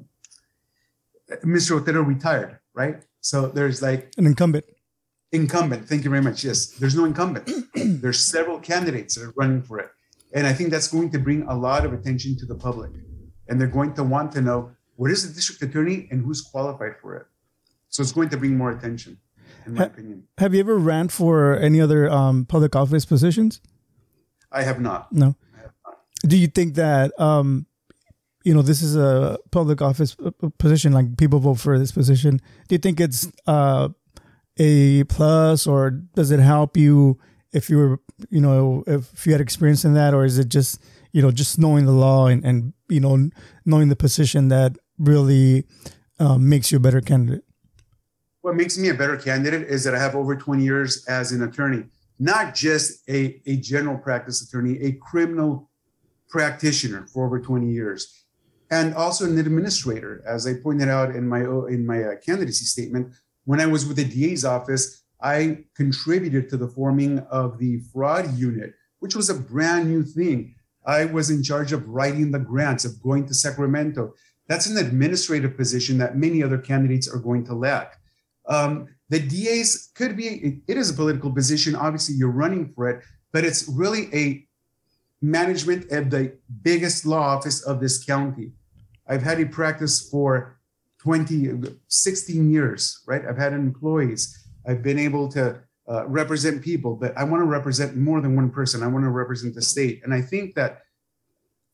Mr. 1.45 1.79
Otero 1.79 2.01
retired, 2.01 2.59
right? 2.73 2.97
So 3.21 3.47
there's 3.47 3.81
like 3.81 4.11
an 4.17 4.25
incumbent. 4.25 4.65
Incumbent. 5.31 5.87
Thank 5.87 6.03
you 6.03 6.09
very 6.09 6.23
much. 6.23 6.43
Yes, 6.43 6.67
there's 6.79 6.95
no 6.95 7.05
incumbent. 7.05 7.49
there's 8.01 8.19
several 8.19 8.59
candidates 8.59 9.15
that 9.15 9.25
are 9.25 9.33
running 9.35 9.61
for 9.61 9.79
it, 9.79 9.89
and 10.33 10.47
I 10.47 10.53
think 10.53 10.71
that's 10.71 10.87
going 10.87 11.11
to 11.11 11.19
bring 11.19 11.43
a 11.43 11.55
lot 11.55 11.85
of 11.85 11.93
attention 11.93 12.37
to 12.39 12.45
the 12.45 12.55
public, 12.55 12.91
and 13.47 13.59
they're 13.59 13.75
going 13.79 13.93
to 13.93 14.03
want 14.03 14.31
to 14.33 14.41
know 14.41 14.71
what 14.99 15.11
is 15.11 15.27
the 15.27 15.33
district 15.33 15.61
attorney 15.63 16.07
and 16.11 16.25
who's 16.25 16.41
qualified 16.41 16.95
for 17.01 17.15
it. 17.15 17.25
So 17.87 18.03
it's 18.03 18.11
going 18.11 18.29
to 18.29 18.37
bring 18.37 18.55
more 18.57 18.71
attention, 18.71 19.17
in 19.65 19.73
my 19.73 19.83
ha- 19.83 19.85
opinion. 19.87 20.27
Have 20.37 20.53
you 20.53 20.59
ever 20.59 20.77
ran 20.77 21.07
for 21.07 21.57
any 21.57 21.79
other 21.81 22.09
um, 22.09 22.45
public 22.45 22.75
office 22.75 23.05
positions? 23.05 23.61
I 24.51 24.63
have 24.63 24.79
not. 24.81 25.11
No 25.13 25.35
do 26.25 26.37
you 26.37 26.47
think 26.47 26.75
that 26.75 27.17
um, 27.19 27.65
you 28.43 28.53
know 28.53 28.61
this 28.61 28.81
is 28.81 28.95
a 28.95 29.37
public 29.51 29.81
office 29.81 30.15
position 30.57 30.93
like 30.93 31.17
people 31.17 31.39
vote 31.39 31.59
for 31.59 31.77
this 31.77 31.91
position 31.91 32.39
do 32.67 32.75
you 32.75 32.79
think 32.79 32.99
it's 32.99 33.27
uh, 33.47 33.89
a 34.57 35.03
plus 35.05 35.67
or 35.67 35.91
does 35.91 36.31
it 36.31 36.39
help 36.39 36.75
you 36.77 37.17
if 37.51 37.69
you 37.69 37.77
were 37.77 37.99
you 38.29 38.41
know 38.41 38.83
if 38.87 39.25
you 39.25 39.31
had 39.31 39.41
experience 39.41 39.85
in 39.85 39.93
that 39.93 40.13
or 40.13 40.25
is 40.25 40.37
it 40.37 40.49
just 40.49 40.81
you 41.11 41.21
know 41.21 41.31
just 41.31 41.57
knowing 41.57 41.85
the 41.85 41.91
law 41.91 42.27
and, 42.27 42.43
and 42.45 42.73
you 42.87 42.99
know 42.99 43.29
knowing 43.65 43.89
the 43.89 43.95
position 43.95 44.49
that 44.49 44.77
really 44.99 45.65
um, 46.19 46.47
makes 46.47 46.71
you 46.71 46.77
a 46.77 46.81
better 46.81 47.01
candidate 47.01 47.43
what 48.41 48.55
makes 48.55 48.77
me 48.77 48.89
a 48.89 48.93
better 48.93 49.17
candidate 49.17 49.67
is 49.67 49.83
that 49.83 49.95
i 49.95 49.99
have 49.99 50.15
over 50.15 50.35
20 50.35 50.63
years 50.63 51.05
as 51.07 51.31
an 51.31 51.43
attorney 51.43 51.83
not 52.19 52.53
just 52.53 53.07
a, 53.09 53.41
a 53.45 53.55
general 53.57 53.97
practice 53.97 54.41
attorney 54.41 54.77
a 54.81 54.91
criminal 54.93 55.69
practitioner 56.29 57.07
for 57.07 57.25
over 57.25 57.39
20 57.39 57.71
years 57.71 58.25
and 58.71 58.93
also 58.93 59.25
an 59.25 59.37
administrator 59.39 60.21
as 60.27 60.45
i 60.45 60.53
pointed 60.53 60.89
out 60.89 61.15
in 61.15 61.27
my 61.27 61.39
in 61.39 61.85
my 61.85 62.03
uh, 62.03 62.15
candidacy 62.25 62.65
statement 62.65 63.13
when 63.45 63.59
i 63.59 63.65
was 63.65 63.85
with 63.85 63.97
the 63.97 64.05
da's 64.05 64.43
office 64.43 65.03
i 65.21 65.57
contributed 65.75 66.49
to 66.49 66.57
the 66.57 66.67
forming 66.67 67.19
of 67.31 67.57
the 67.57 67.79
fraud 67.91 68.37
unit 68.37 68.73
which 68.99 69.15
was 69.15 69.29
a 69.29 69.33
brand 69.33 69.89
new 69.89 70.03
thing 70.03 70.53
I 70.85 71.05
was 71.05 71.29
in 71.29 71.43
charge 71.43 71.71
of 71.71 71.87
writing 71.87 72.31
the 72.31 72.39
grants, 72.39 72.85
of 72.85 73.01
going 73.01 73.27
to 73.27 73.33
Sacramento. 73.33 74.13
That's 74.49 74.65
an 74.65 74.77
administrative 74.77 75.55
position 75.55 75.99
that 75.99 76.17
many 76.17 76.43
other 76.43 76.57
candidates 76.57 77.07
are 77.07 77.19
going 77.19 77.45
to 77.45 77.53
lack. 77.53 77.99
Um, 78.47 78.87
the 79.09 79.19
DAs 79.19 79.91
could 79.93 80.17
be, 80.17 80.61
it 80.67 80.75
is 80.75 80.89
a 80.89 80.93
political 80.93 81.31
position. 81.31 81.75
Obviously, 81.75 82.15
you're 82.15 82.31
running 82.31 82.73
for 82.73 82.89
it, 82.89 83.03
but 83.31 83.45
it's 83.45 83.69
really 83.69 84.09
a 84.13 84.45
management 85.21 85.91
of 85.91 86.09
the 86.09 86.35
biggest 86.63 87.05
law 87.05 87.35
office 87.37 87.61
of 87.61 87.79
this 87.79 88.03
county. 88.03 88.51
I've 89.07 89.21
had 89.21 89.39
a 89.39 89.45
practice 89.45 90.09
for 90.09 90.59
20, 90.99 91.77
16 91.87 92.51
years, 92.51 93.01
right? 93.07 93.23
I've 93.27 93.37
had 93.37 93.53
employees. 93.53 94.47
I've 94.67 94.81
been 94.81 94.99
able 94.99 95.29
to 95.29 95.59
uh, 95.87 96.07
represent 96.07 96.63
people, 96.63 96.95
but 96.95 97.15
I 97.17 97.23
want 97.23 97.41
to 97.41 97.45
represent 97.45 97.95
more 97.95 98.19
than 98.19 98.35
one 98.35 98.49
person. 98.49 98.81
I 98.81 98.87
want 98.87 99.05
to 99.05 99.09
represent 99.09 99.53
the 99.53 99.61
state. 99.61 100.01
And 100.03 100.13
I 100.13 100.21
think 100.21 100.55
that 100.55 100.81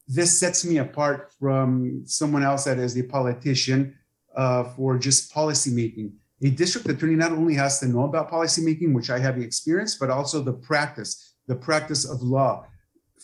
this 0.07 0.37
sets 0.37 0.65
me 0.65 0.77
apart 0.77 1.31
from 1.39 2.03
someone 2.05 2.43
else 2.43 2.65
that 2.65 2.77
is 2.77 2.97
a 2.97 3.03
politician 3.03 3.95
uh, 4.35 4.63
for 4.75 4.97
just 4.97 5.33
policy 5.33 5.71
making. 5.71 6.13
A 6.43 6.49
district 6.49 6.87
attorney 6.89 7.15
not 7.15 7.31
only 7.31 7.55
has 7.55 7.79
to 7.79 7.87
know 7.87 8.03
about 8.03 8.29
policy 8.29 8.61
making, 8.61 8.93
which 8.93 9.09
I 9.09 9.19
have 9.19 9.37
the 9.37 9.43
experience, 9.43 9.95
but 9.95 10.09
also 10.09 10.41
the 10.41 10.53
practice, 10.53 11.33
the 11.47 11.55
practice 11.55 12.05
of 12.05 12.21
law, 12.21 12.65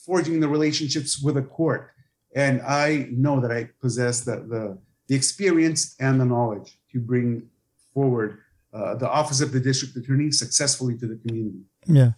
forging 0.06 0.40
the 0.40 0.48
relationships 0.48 1.22
with 1.22 1.38
a 1.38 1.42
court. 1.42 1.92
And 2.36 2.62
I 2.62 3.08
know 3.12 3.40
that 3.42 3.52
I 3.52 3.70
possess 3.82 4.22
the, 4.22 4.38
the, 4.38 4.78
the 5.08 5.16
experience 5.16 5.96
and 6.00 6.20
the 6.20 6.26
knowledge 6.26 6.80
to 6.94 7.00
bring 7.00 7.50
forward 7.94 8.40
uh, 8.74 8.96
the 8.96 9.10
office 9.10 9.42
of 9.42 9.52
the 9.52 9.60
district 9.60 9.98
attorney 9.98 10.32
successfully 10.32 10.98
to 10.98 11.06
the 11.06 11.18
community. 11.18 11.60
Yeah. 11.86 12.12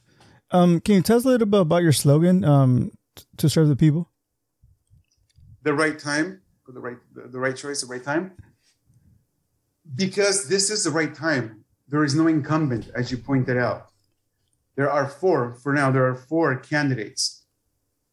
Um, 0.52 0.80
can 0.80 0.96
you 0.96 1.02
tell 1.02 1.18
us 1.18 1.26
a 1.26 1.30
little 1.30 1.48
bit 1.48 1.62
about 1.62 1.82
your 1.82 1.92
slogan 1.92 2.46
um, 2.46 2.92
to 3.38 3.50
serve 3.50 3.68
the 3.68 3.76
people? 3.76 4.12
The 5.64 5.74
right 5.74 5.98
time, 5.98 6.42
the 6.68 6.80
right, 6.80 6.98
the, 7.14 7.24
the 7.28 7.40
right 7.40 7.56
choice, 7.56 7.82
the 7.82 7.88
right 7.88 8.04
time. 8.04 8.34
Because 9.96 10.48
this 10.48 10.70
is 10.70 10.84
the 10.84 10.92
right 10.92 11.14
time. 11.14 11.64
There 11.88 12.04
is 12.04 12.16
no 12.16 12.28
incumbent, 12.28 12.90
as 12.96 13.12
you 13.12 13.18
pointed 13.18 13.58
out. 13.58 13.88
There 14.76 14.90
are 14.90 15.08
four, 15.08 15.56
for 15.56 15.74
now, 15.74 15.92
there 15.92 16.06
are 16.06 16.16
four 16.16 16.56
candidates. 16.58 17.46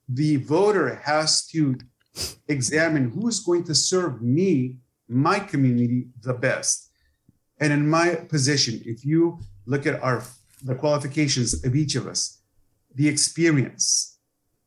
The 0.08 0.36
voter 0.36 0.96
has 1.04 1.46
to 1.48 1.76
examine 2.48 3.10
who 3.10 3.28
is 3.28 3.40
going 3.40 3.64
to 3.64 3.74
serve 3.74 4.20
me, 4.20 4.76
my 5.08 5.38
community, 5.38 6.08
the 6.22 6.34
best. 6.34 6.90
And 7.58 7.72
in 7.72 7.88
my 7.88 8.14
position, 8.14 8.82
if 8.84 9.04
you 9.04 9.40
look 9.66 9.86
at 9.86 10.02
our 10.02 10.22
the 10.62 10.74
qualifications 10.74 11.64
of 11.64 11.74
each 11.74 11.94
of 11.94 12.06
us, 12.06 12.42
the 12.94 13.08
experience, 13.08 14.18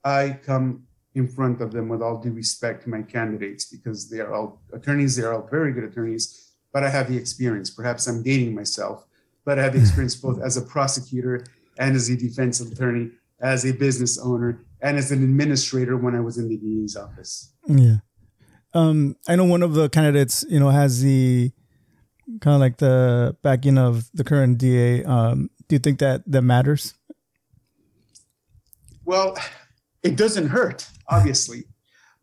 I 0.04 0.40
come 0.44 0.84
in 1.16 1.28
front 1.28 1.62
of 1.62 1.72
them 1.72 1.90
with 1.90 2.02
all 2.02 2.20
due 2.20 2.32
respect 2.32 2.84
to 2.84 2.90
my 2.90 3.02
candidates 3.02 3.66
because 3.66 4.10
they 4.10 4.20
are 4.20 4.34
all 4.34 4.62
attorneys, 4.74 5.16
they 5.16 5.24
are 5.24 5.34
all 5.34 5.48
very 5.50 5.72
good 5.72 5.84
attorneys, 5.84 6.52
but 6.72 6.84
I 6.84 6.90
have 6.90 7.10
the 7.10 7.18
experience. 7.18 7.70
Perhaps 7.70 8.08
I'm 8.08 8.24
dating 8.24 8.56
myself, 8.56 9.06
but 9.46 9.60
I 9.60 9.64
have 9.64 9.74
the 9.74 9.80
experience 9.80 10.16
both 10.16 10.42
as 10.42 10.58
a 10.58 10.62
prosecutor 10.62 11.46
and 11.78 11.96
as 11.96 12.10
a 12.10 12.18
defense 12.18 12.60
attorney, 12.62 13.12
as 13.40 13.66
a 13.66 13.74
business 13.74 14.18
owner, 14.18 14.64
and 14.82 14.98
as 14.98 15.12
an 15.12 15.24
administrator 15.24 15.98
when 15.98 16.16
I 16.16 16.20
was 16.20 16.38
in 16.38 16.50
the 16.50 16.58
DA's 16.58 16.96
office. 16.96 17.54
Yeah. 17.68 17.98
Um, 18.74 19.16
I 19.28 19.36
know 19.36 19.46
one 19.46 19.62
of 19.62 19.76
the 19.76 19.90
candidates, 19.90 20.44
you 20.50 20.60
know, 20.60 20.70
has 20.70 21.02
the 21.02 21.52
kind 22.42 22.56
of 22.56 22.60
like 22.60 22.78
the 22.78 23.38
backing 23.44 23.78
of 23.78 24.10
the 24.14 24.24
current 24.24 24.58
DA. 24.58 25.04
Um, 25.04 25.50
do 25.68 25.76
you 25.76 25.80
think 25.80 26.00
that 26.00 26.24
that 26.28 26.42
matters? 26.42 26.96
Well, 29.06 29.38
it 30.02 30.16
doesn't 30.16 30.48
hurt, 30.48 30.88
obviously. 31.10 31.66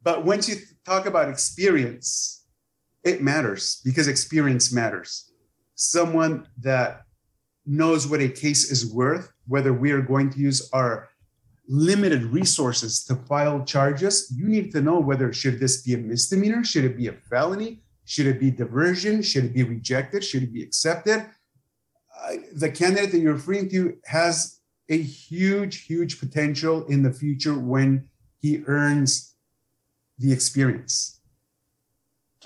But 0.02 0.24
once 0.24 0.48
you 0.48 0.56
talk 0.84 1.06
about 1.06 1.28
experience, 1.28 2.44
it 3.04 3.22
matters 3.22 3.80
because 3.84 4.08
experience 4.08 4.72
matters. 4.72 5.30
Someone 5.74 6.46
that 6.60 7.02
knows 7.66 8.06
what 8.06 8.20
a 8.20 8.28
case 8.28 8.70
is 8.70 8.92
worth, 8.92 9.32
whether 9.46 9.72
we 9.72 9.92
are 9.92 10.02
going 10.02 10.30
to 10.30 10.38
use 10.38 10.68
our 10.72 11.08
limited 11.68 12.24
resources 12.24 13.04
to 13.04 13.14
file 13.14 13.64
charges, 13.64 14.32
you 14.36 14.48
need 14.48 14.72
to 14.72 14.80
know 14.80 14.98
whether 14.98 15.32
should 15.32 15.60
this 15.60 15.82
be 15.82 15.94
a 15.94 15.98
misdemeanor, 15.98 16.64
should 16.64 16.84
it 16.84 16.96
be 16.96 17.06
a 17.06 17.12
felony, 17.12 17.82
should 18.04 18.26
it 18.26 18.40
be 18.40 18.50
diversion, 18.50 19.22
should 19.22 19.44
it 19.44 19.54
be 19.54 19.62
rejected, 19.62 20.24
should 20.24 20.42
it 20.42 20.52
be 20.52 20.62
accepted. 20.62 21.26
Uh, 22.20 22.32
the 22.54 22.70
candidate 22.70 23.12
that 23.12 23.18
you're 23.18 23.34
referring 23.34 23.68
to 23.70 23.96
has 24.06 24.60
a 24.88 25.00
huge, 25.00 25.84
huge 25.84 26.18
potential 26.18 26.84
in 26.86 27.02
the 27.04 27.12
future 27.12 27.56
when 27.56 28.08
he 28.40 28.62
earns 28.66 29.34
the 30.18 30.32
experience. 30.32 31.20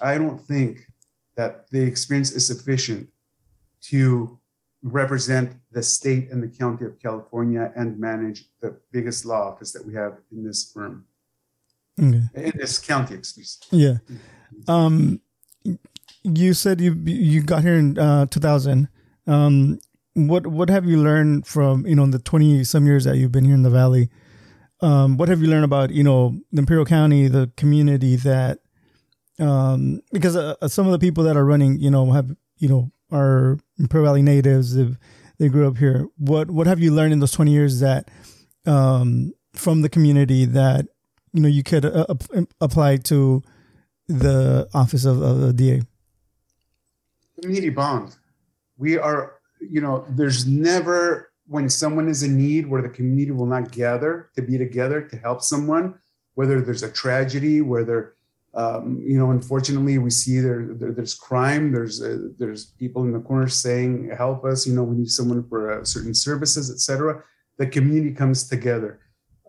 I 0.03 0.19
don't 0.19 0.41
think 0.41 0.87
that 1.37 1.71
the 1.71 1.83
experience 1.83 2.33
is 2.33 2.47
sufficient 2.47 3.09
to 3.83 4.39
represent 4.83 5.57
the 5.73 5.83
state 5.83 6.31
and 6.31 6.43
the 6.43 6.49
county 6.49 6.85
of 6.85 7.01
California 7.01 7.73
and 7.75 7.99
manage 7.99 8.45
the 8.61 8.77
biggest 8.93 9.25
law 9.25 9.49
office 9.49 9.73
that 9.73 9.85
we 9.85 9.95
have 9.95 10.19
in 10.31 10.45
this 10.45 10.71
firm. 10.73 11.07
Okay. 12.01 12.23
In 12.35 12.53
this 12.57 12.79
county, 12.79 13.15
excuse 13.15 13.59
me. 13.73 13.79
Yeah. 13.79 13.95
Um, 14.69 15.21
you 16.23 16.55
said 16.55 16.81
you 16.81 16.95
you 17.05 17.43
got 17.43 17.63
here 17.63 17.75
in 17.75 17.99
uh, 17.99 18.27
2000. 18.27 18.89
Um, 19.27 19.79
what 20.15 20.47
what 20.47 20.71
have 20.71 20.85
you 20.87 21.03
learned 21.03 21.47
from 21.47 21.87
you 21.87 21.95
know 21.95 22.07
the 22.07 22.19
20 22.19 22.65
some 22.65 22.87
years 22.87 23.05
that 23.05 23.17
you've 23.17 23.33
been 23.33 23.45
here 23.45 23.55
in 23.55 23.63
the 23.63 23.71
valley 23.71 24.11
um, 24.81 25.17
what 25.17 25.29
have 25.29 25.41
you 25.41 25.49
learned 25.49 25.65
about 25.65 25.91
you 25.91 26.03
know 26.03 26.39
imperial 26.53 26.85
county 26.85 27.29
the 27.29 27.51
community 27.57 28.17
that 28.17 28.61
um, 29.39 30.01
because 30.13 30.37
uh, 30.37 30.55
uh, 30.63 30.69
some 30.69 30.87
of 30.87 30.93
the 30.93 30.99
people 30.99 31.25
that 31.25 31.37
are 31.37 31.45
running 31.45 31.81
you 31.81 31.91
know 31.91 32.13
have 32.13 32.31
you 32.59 32.69
know 32.69 32.91
are 33.11 33.59
imperial 33.79 34.07
valley 34.07 34.23
natives 34.23 34.75
they 34.75 34.89
they 35.39 35.49
grew 35.49 35.67
up 35.67 35.79
here. 35.79 36.07
What 36.17 36.51
what 36.51 36.67
have 36.67 36.81
you 36.81 36.93
learned 36.93 37.13
in 37.13 37.21
those 37.21 37.33
20 37.33 37.51
years 37.51 37.81
that 37.81 38.11
um, 38.67 39.33
from 39.53 39.83
the 39.83 39.89
community 39.89 40.45
that 40.45 40.87
you 41.33 41.41
know 41.41 41.49
you 41.49 41.63
could 41.63 41.85
uh, 41.85 42.07
apply 42.61 42.99
to 42.99 43.43
the 44.07 44.69
office 44.75 45.05
of, 45.05 45.23
of 45.23 45.41
the 45.41 45.53
da 45.53 45.81
community 47.41 47.71
bond 47.71 48.15
we 48.77 48.99
are 48.99 49.35
you 49.71 49.81
know, 49.81 50.05
there's 50.11 50.47
never 50.47 51.31
when 51.47 51.69
someone 51.69 52.09
is 52.09 52.23
in 52.23 52.37
need 52.37 52.67
where 52.67 52.83
the 52.83 52.89
community 52.89 53.31
will 53.31 53.47
not 53.47 53.71
gather 53.71 54.31
to 54.35 54.43
be 54.43 54.57
together 54.57 55.03
to 55.03 55.17
help 55.19 55.43
someone, 55.43 55.99
whether 56.35 56.61
there's 56.61 56.83
a 56.83 56.91
tragedy, 56.91 57.61
whether 57.61 58.15
um, 58.57 59.03
you 59.05 59.19
know, 59.19 59.33
unfortunately, 59.33 59.99
we 59.99 60.11
see 60.11 60.39
there, 60.39 60.69
there 60.71 60.93
there's 60.93 61.15
crime. 61.15 61.73
There's 61.73 62.01
uh, 62.01 62.29
there's 62.39 62.67
people 62.67 63.03
in 63.03 63.13
the 63.13 63.19
corner 63.19 63.49
saying, 63.49 64.11
"Help 64.17 64.45
us!" 64.45 64.67
You 64.67 64.75
know, 64.75 64.85
we 64.85 64.97
need 64.97 65.11
someone 65.11 65.47
for 65.49 65.81
uh, 65.81 65.85
certain 65.85 66.15
services, 66.15 66.71
etc. 66.71 67.25
The 67.59 67.67
community 67.67 68.15
comes 68.15 68.49
together, 68.49 69.01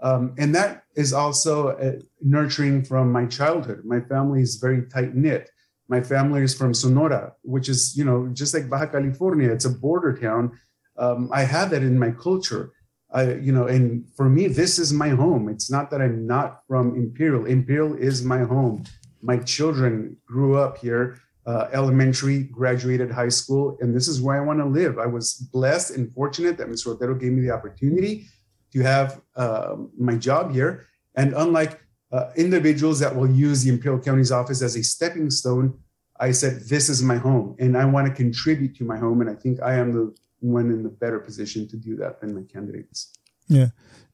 um, 0.01 0.33
and 0.39 0.55
that 0.55 0.85
is 0.95 1.13
also 1.13 1.69
uh, 1.69 1.99
nurturing 2.21 2.83
from 2.83 3.11
my 3.11 3.27
childhood. 3.27 3.83
My 3.85 3.99
family 3.99 4.41
is 4.41 4.55
very 4.55 4.87
tight 4.87 5.13
knit. 5.13 5.51
My 5.87 6.01
family 6.01 6.41
is 6.41 6.55
from 6.55 6.73
Sonora, 6.73 7.33
which 7.43 7.69
is, 7.69 7.95
you 7.95 8.03
know, 8.03 8.27
just 8.33 8.55
like 8.55 8.69
Baja 8.69 8.87
California, 8.87 9.51
it's 9.51 9.65
a 9.65 9.69
border 9.69 10.17
town. 10.17 10.57
Um, 10.97 11.29
I 11.31 11.43
have 11.43 11.69
that 11.71 11.81
in 11.83 11.97
my 11.99 12.11
culture. 12.11 12.71
I, 13.11 13.33
you 13.35 13.51
know, 13.51 13.67
and 13.67 14.05
for 14.15 14.29
me, 14.29 14.47
this 14.47 14.77
is 14.79 14.91
my 14.91 15.09
home. 15.09 15.47
It's 15.49 15.69
not 15.71 15.89
that 15.91 16.01
I'm 16.01 16.27
not 16.27 16.61
from 16.67 16.95
Imperial. 16.95 17.45
Imperial 17.45 17.95
is 17.95 18.23
my 18.23 18.39
home. 18.39 18.83
My 19.21 19.37
children 19.37 20.17
grew 20.25 20.57
up 20.57 20.77
here, 20.77 21.19
uh, 21.45 21.69
elementary, 21.71 22.43
graduated 22.43 23.11
high 23.11 23.29
school, 23.29 23.77
and 23.79 23.95
this 23.95 24.07
is 24.07 24.21
where 24.21 24.41
I 24.41 24.45
want 24.45 24.59
to 24.59 24.65
live. 24.65 24.99
I 24.99 25.05
was 25.05 25.33
blessed 25.33 25.95
and 25.95 26.11
fortunate 26.13 26.57
that 26.57 26.67
Mr. 26.67 26.87
Otero 26.87 27.15
gave 27.15 27.31
me 27.31 27.41
the 27.41 27.51
opportunity 27.51 28.27
to 28.73 28.81
have 28.81 29.21
uh, 29.35 29.75
my 29.97 30.15
job 30.15 30.51
here. 30.51 30.87
And 31.15 31.33
unlike 31.33 31.79
uh, 32.11 32.31
individuals 32.35 32.99
that 32.99 33.15
will 33.15 33.29
use 33.29 33.63
the 33.63 33.69
Imperial 33.69 34.01
County's 34.01 34.31
office 34.31 34.61
as 34.61 34.75
a 34.75 34.83
stepping 34.83 35.29
stone, 35.29 35.79
I 36.19 36.31
said, 36.31 36.61
This 36.69 36.89
is 36.89 37.01
my 37.01 37.17
home 37.17 37.55
and 37.59 37.77
I 37.77 37.85
want 37.85 38.07
to 38.07 38.13
contribute 38.13 38.75
to 38.77 38.83
my 38.83 38.97
home. 38.97 39.21
And 39.21 39.29
I 39.29 39.33
think 39.33 39.61
I 39.61 39.75
am 39.75 39.91
the 39.91 40.15
one 40.45 40.69
in 40.69 40.83
the 40.83 40.89
better 40.89 41.19
position 41.19 41.67
to 41.67 41.77
do 41.77 41.95
that 41.97 42.21
than 42.21 42.35
my 42.35 42.43
candidates. 42.43 43.11
Yeah. 43.47 43.67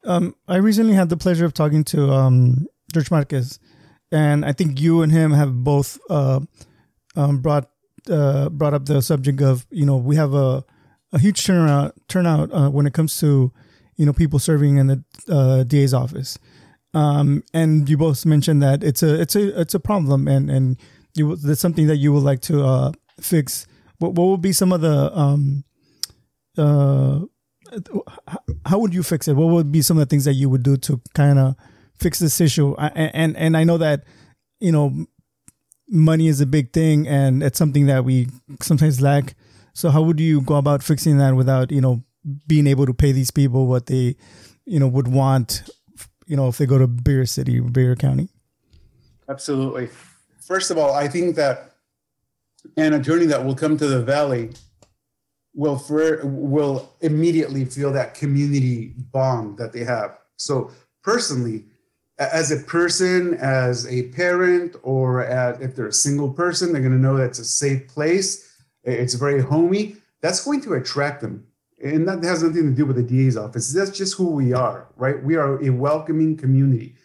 Um, 0.06 0.36
I 0.48 0.58
recently 0.58 0.94
had 0.94 1.10
the 1.10 1.18
pleasure 1.18 1.46
of 1.46 1.54
talking 1.54 1.84
to 1.86 2.12
um, 2.12 2.68
George 2.94 3.12
Marquez, 3.12 3.60
and 4.12 4.46
I 4.46 4.52
think 4.54 4.80
you 4.80 5.02
and 5.02 5.12
him 5.12 5.32
have 5.32 5.64
both 5.64 6.00
uh, 6.10 6.40
um, 7.16 7.40
brought 7.40 7.70
uh, 8.10 8.50
brought 8.50 8.74
up 8.74 8.86
the 8.86 9.02
subject 9.02 9.42
of 9.42 9.68
you 9.70 9.86
know 9.86 9.98
we 9.98 10.16
have 10.16 10.34
a 10.34 10.64
a 11.14 11.20
huge 11.20 11.46
turnout 11.46 11.94
turnout 12.08 12.52
uh, 12.52 12.70
when 12.70 12.88
it 12.88 12.94
comes 12.94 13.20
to 13.20 13.52
you 13.96 14.06
know 14.06 14.14
people 14.14 14.40
serving 14.40 14.78
in 14.78 14.88
the 14.88 15.04
uh, 15.30 15.64
DA's 15.64 15.94
office. 15.94 16.40
Um, 16.94 17.44
and 17.54 17.88
you 17.88 17.96
both 17.96 18.26
mentioned 18.26 18.62
that 18.64 18.84
it's 18.84 19.04
a 19.04 19.22
it's 19.22 19.36
a 19.36 19.62
it's 19.62 19.76
a 19.76 19.80
problem, 19.80 20.28
and 20.28 20.50
and 20.50 20.78
you 21.14 21.36
that's 21.36 21.62
something 21.62 21.88
that 21.88 21.98
you 21.98 22.12
would 22.12 22.24
like 22.24 22.42
to 22.42 22.64
uh, 22.64 22.92
fix. 23.20 23.68
What 24.00 24.14
what 24.14 24.26
would 24.26 24.42
be 24.42 24.52
some 24.52 24.74
of 24.74 24.82
the 24.82 25.16
um, 25.18 25.64
uh, 26.58 27.22
how 28.66 28.80
would 28.80 28.94
you 28.94 29.04
fix 29.04 29.28
it? 29.28 29.34
What 29.34 29.48
would 29.48 29.72
be 29.72 29.82
some 29.82 29.98
of 29.98 30.02
the 30.02 30.10
things 30.10 30.26
that 30.26 30.34
you 30.34 30.50
would 30.50 30.64
do 30.64 30.78
to 30.78 31.02
kind 31.14 31.40
of 31.40 31.56
fix 31.96 32.20
this 32.20 32.42
issue? 32.42 32.76
I, 32.78 32.88
and 32.88 33.36
and 33.38 33.56
I 33.56 33.64
know 33.64 33.78
that 33.78 34.04
you 34.60 34.72
know 34.72 35.06
money 35.88 36.28
is 36.28 36.42
a 36.42 36.46
big 36.46 36.74
thing, 36.74 37.08
and 37.08 37.44
it's 37.44 37.58
something 37.58 37.86
that 37.88 38.04
we 38.04 38.28
sometimes 38.62 39.02
lack. 39.02 39.36
So 39.74 39.90
how 39.90 40.02
would 40.02 40.20
you 40.20 40.42
go 40.42 40.56
about 40.56 40.84
fixing 40.84 41.18
that 41.18 41.36
without 41.36 41.72
you 41.72 41.82
know 41.82 42.04
being 42.48 42.68
able 42.68 42.86
to 42.86 42.94
pay 42.94 43.12
these 43.12 43.32
people 43.32 43.68
what 43.68 43.88
they 43.88 44.16
you 44.66 44.80
know 44.80 44.88
would 44.88 45.08
want 45.08 45.64
you 46.28 46.36
know 46.36 46.48
if 46.48 46.58
they 46.58 46.66
go 46.66 46.78
to 46.78 46.88
bigger 46.88 47.26
city, 47.26 47.60
bigger 47.60 47.96
county? 47.96 48.30
Absolutely. 49.30 49.90
First 50.42 50.72
of 50.72 50.78
all, 50.78 50.94
I 50.94 51.08
think 51.08 51.36
that 51.38 51.76
an 52.76 52.94
attorney 52.94 53.26
that 53.28 53.46
will 53.46 53.56
come 53.56 53.78
to 53.78 53.88
the 53.88 54.04
valley 54.04 54.52
will 55.54 55.78
for, 55.78 56.22
will 56.26 56.94
immediately 57.02 57.66
feel 57.66 57.92
that 57.94 58.14
community 58.14 58.94
bond 59.12 59.58
that 59.58 59.74
they 59.74 59.84
have. 59.84 60.18
So 60.38 60.72
personally, 61.04 61.66
as 62.18 62.52
a 62.52 62.58
person, 62.58 63.34
as 63.36 63.88
a 63.88 64.10
parent, 64.10 64.76
or 64.84 65.24
as, 65.24 65.60
if 65.60 65.76
they're 65.76 65.88
a 65.88 65.94
single 65.94 66.32
person, 66.32 66.72
they're 66.72 66.82
going 66.82 66.94
to 66.94 67.00
know 67.00 67.18
that's 67.18 67.40
a 67.40 67.46
safe 67.46 67.88
place. 67.88 68.48
It's 68.84 69.16
very 69.16 69.42
homey. 69.42 69.98
That's 70.22 70.44
going 70.46 70.62
to 70.62 70.74
attract 70.76 71.22
them. 71.22 71.48
And 71.84 72.08
that 72.08 72.24
has 72.24 72.44
nothing 72.44 72.70
to 72.70 72.76
do 72.76 72.86
with 72.86 72.96
the 72.96 73.04
DA's 73.04 73.38
office. 73.38 73.74
That's 73.74 73.90
just 73.90 74.16
who 74.16 74.30
we 74.30 74.54
are, 74.54 74.88
right? 74.96 75.22
We 75.24 75.36
are 75.36 75.62
a 75.64 75.72
welcoming 75.72 76.38
community. 76.38 76.96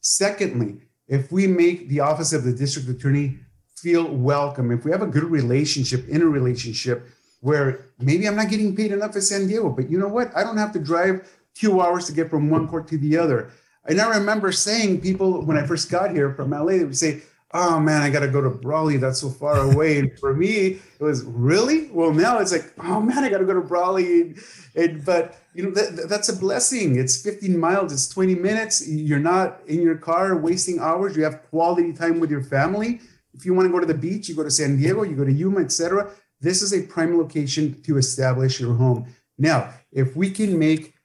Secondly, 0.00 0.82
if 1.08 1.32
we 1.32 1.46
make 1.46 1.88
the 1.88 2.00
office 2.00 2.32
of 2.34 2.44
the 2.44 2.52
district 2.52 2.88
attorney 2.88 3.38
feel 3.76 4.06
welcome, 4.06 4.70
if 4.70 4.84
we 4.84 4.90
have 4.90 5.02
a 5.02 5.06
good 5.06 5.24
relationship, 5.24 6.06
in 6.08 6.20
a 6.20 6.26
relationship, 6.26 7.08
where 7.40 7.86
maybe 7.98 8.26
I'm 8.26 8.36
not 8.36 8.50
getting 8.50 8.74
paid 8.74 8.92
enough 8.92 9.16
at 9.16 9.22
San 9.22 9.46
Diego, 9.46 9.70
but 9.70 9.90
you 9.90 9.98
know 9.98 10.08
what? 10.08 10.36
I 10.36 10.42
don't 10.42 10.56
have 10.56 10.72
to 10.72 10.78
drive 10.78 11.28
two 11.54 11.80
hours 11.80 12.06
to 12.06 12.12
get 12.12 12.30
from 12.30 12.50
one 12.50 12.68
court 12.68 12.88
to 12.88 12.98
the 12.98 13.16
other. 13.16 13.50
And 13.86 14.00
I 14.00 14.18
remember 14.18 14.52
saying 14.52 15.00
people 15.00 15.44
when 15.44 15.56
I 15.56 15.66
first 15.66 15.90
got 15.90 16.10
here 16.10 16.34
from 16.34 16.50
LA, 16.50 16.78
they 16.78 16.84
would 16.84 16.96
say, 16.96 17.22
Oh 17.52 17.78
man, 17.78 18.02
I 18.02 18.10
got 18.10 18.20
to 18.20 18.28
go 18.28 18.40
to 18.40 18.50
Brawley. 18.50 18.96
That's 18.96 19.20
so 19.20 19.30
far 19.30 19.58
away. 19.58 19.98
And 19.98 20.18
for 20.18 20.34
me, 20.34 20.80
it 20.98 21.00
was 21.00 21.24
really 21.24 21.88
well. 21.90 22.12
Now 22.12 22.38
it's 22.38 22.52
like, 22.52 22.72
oh 22.82 23.00
man, 23.00 23.24
I 23.24 23.30
got 23.30 23.38
to 23.38 23.44
go 23.44 23.54
to 23.54 23.60
Brawley. 23.60 24.34
And 24.74 25.04
but 25.04 25.38
you 25.54 25.62
know 25.62 25.70
that, 25.70 26.08
that's 26.08 26.28
a 26.28 26.36
blessing. 26.36 26.98
It's 26.98 27.22
15 27.22 27.58
miles. 27.58 27.92
It's 27.92 28.08
20 28.08 28.34
minutes. 28.34 28.86
You're 28.86 29.20
not 29.20 29.60
in 29.68 29.80
your 29.80 29.96
car 29.96 30.36
wasting 30.36 30.80
hours. 30.80 31.16
You 31.16 31.22
have 31.22 31.48
quality 31.50 31.92
time 31.92 32.18
with 32.18 32.30
your 32.30 32.42
family. 32.42 33.00
If 33.32 33.46
you 33.46 33.54
want 33.54 33.66
to 33.68 33.72
go 33.72 33.80
to 33.80 33.86
the 33.86 33.94
beach, 33.94 34.28
you 34.28 34.34
go 34.34 34.42
to 34.42 34.50
San 34.50 34.76
Diego. 34.76 35.04
You 35.04 35.14
go 35.14 35.24
to 35.24 35.32
Yuma, 35.32 35.60
etc. 35.60 36.10
This 36.40 36.62
is 36.62 36.72
a 36.72 36.82
prime 36.82 37.16
location 37.18 37.80
to 37.82 37.98
establish 37.98 38.60
your 38.60 38.74
home. 38.74 39.06
Now, 39.38 39.72
if 39.92 40.16
we 40.16 40.30
can 40.30 40.58
make 40.58 40.96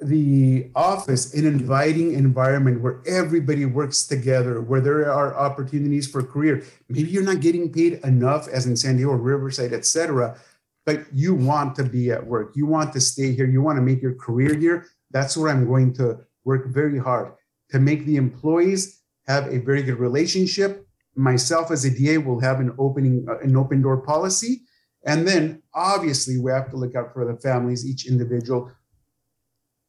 the 0.00 0.70
office 0.74 1.32
an 1.34 1.46
inviting 1.46 2.12
environment 2.12 2.82
where 2.82 3.02
everybody 3.06 3.64
works 3.64 4.06
together, 4.06 4.60
where 4.60 4.80
there 4.80 5.10
are 5.10 5.34
opportunities 5.34 6.06
for 6.06 6.22
career. 6.22 6.62
Maybe 6.88 7.08
you're 7.08 7.22
not 7.22 7.40
getting 7.40 7.72
paid 7.72 8.00
enough, 8.04 8.48
as 8.48 8.66
in 8.66 8.76
San 8.76 8.96
Diego, 8.96 9.12
Riverside, 9.12 9.72
etc., 9.72 10.38
but 10.84 11.04
you 11.12 11.34
want 11.34 11.74
to 11.76 11.84
be 11.84 12.12
at 12.12 12.24
work. 12.24 12.52
You 12.54 12.66
want 12.66 12.92
to 12.92 13.00
stay 13.00 13.32
here. 13.32 13.46
You 13.46 13.60
want 13.60 13.76
to 13.76 13.82
make 13.82 14.00
your 14.00 14.14
career 14.14 14.54
here. 14.54 14.86
That's 15.10 15.36
where 15.36 15.50
I'm 15.50 15.66
going 15.66 15.94
to 15.94 16.20
work 16.44 16.68
very 16.68 16.98
hard 16.98 17.32
to 17.70 17.80
make 17.80 18.06
the 18.06 18.16
employees 18.16 19.02
have 19.26 19.52
a 19.52 19.58
very 19.58 19.82
good 19.82 19.98
relationship. 19.98 20.85
Myself 21.16 21.70
as 21.70 21.84
a 21.84 21.90
DA 21.90 22.18
will 22.18 22.40
have 22.40 22.60
an 22.60 22.74
opening, 22.78 23.26
uh, 23.28 23.38
an 23.38 23.56
open 23.56 23.82
door 23.82 23.98
policy. 23.98 24.62
And 25.06 25.26
then 25.26 25.62
obviously 25.74 26.38
we 26.38 26.50
have 26.50 26.70
to 26.70 26.76
look 26.76 26.94
out 26.94 27.12
for 27.12 27.24
the 27.24 27.40
families, 27.40 27.86
each 27.86 28.06
individual. 28.06 28.70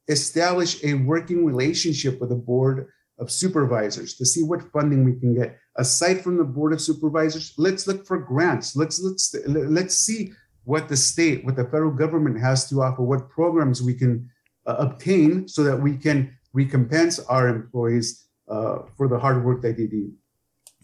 Establish 0.08 0.82
a 0.84 0.94
working 0.94 1.44
relationship 1.44 2.20
with 2.20 2.30
the 2.30 2.36
board 2.36 2.88
of 3.18 3.30
supervisors 3.30 4.14
to 4.14 4.24
see 4.24 4.42
what 4.42 4.72
funding 4.72 5.04
we 5.04 5.18
can 5.18 5.34
get. 5.34 5.58
Aside 5.76 6.22
from 6.22 6.36
the 6.36 6.44
board 6.44 6.72
of 6.72 6.80
supervisors 6.80 7.52
let's 7.58 7.86
look 7.86 8.06
for 8.06 8.18
grants. 8.18 8.76
Let's 8.76 9.00
let's 9.02 9.34
let's 9.46 9.96
see 9.96 10.32
what 10.64 10.88
the 10.88 10.96
state 10.96 11.44
what 11.44 11.56
the 11.56 11.64
federal 11.64 11.90
government 11.90 12.38
has 12.38 12.68
to 12.70 12.82
offer 12.82 13.02
what 13.02 13.28
programs 13.28 13.82
we 13.82 13.94
can 13.94 14.30
uh, 14.66 14.76
obtain 14.78 15.48
so 15.48 15.62
that 15.64 15.76
we 15.76 15.96
can 15.96 16.36
recompense 16.52 17.18
our 17.20 17.48
employees 17.48 18.28
uh, 18.48 18.78
for 18.96 19.08
the 19.08 19.18
hard 19.18 19.44
work 19.44 19.62
that 19.62 19.76
they 19.76 19.86
do 19.86 20.12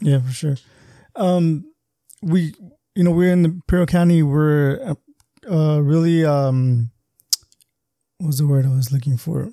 yeah 0.04 0.20
for 0.20 0.32
sure 0.32 0.56
um, 1.16 1.64
we 2.22 2.54
you 2.94 3.04
know 3.04 3.10
we're 3.10 3.32
in 3.32 3.42
the 3.42 3.48
Imperial 3.48 3.86
County 3.86 4.22
we're 4.22 4.96
uh, 5.50 5.80
really 5.82 6.24
um, 6.24 6.90
what 8.18 8.28
was 8.28 8.38
the 8.38 8.46
word 8.46 8.66
I 8.66 8.70
was 8.70 8.92
looking 8.92 9.16
for? 9.16 9.50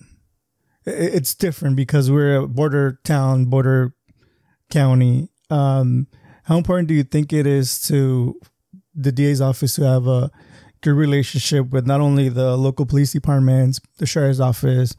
It's 0.85 1.35
different 1.35 1.75
because 1.75 2.09
we're 2.09 2.37
a 2.37 2.47
border 2.47 2.99
town, 3.03 3.45
border 3.45 3.93
county. 4.69 5.29
Um, 5.49 6.07
how 6.43 6.57
important 6.57 6.87
do 6.87 6.93
you 6.93 7.03
think 7.03 7.33
it 7.33 7.45
is 7.45 7.81
to 7.87 8.39
the 8.95 9.11
DA's 9.11 9.41
office 9.41 9.75
to 9.75 9.83
have 9.83 10.07
a 10.07 10.31
good 10.81 10.93
relationship 10.93 11.69
with 11.69 11.85
not 11.85 12.01
only 12.01 12.29
the 12.29 12.57
local 12.57 12.85
police 12.85 13.11
departments, 13.11 13.79
the 13.97 14.07
sheriff's 14.07 14.39
office, 14.39 14.95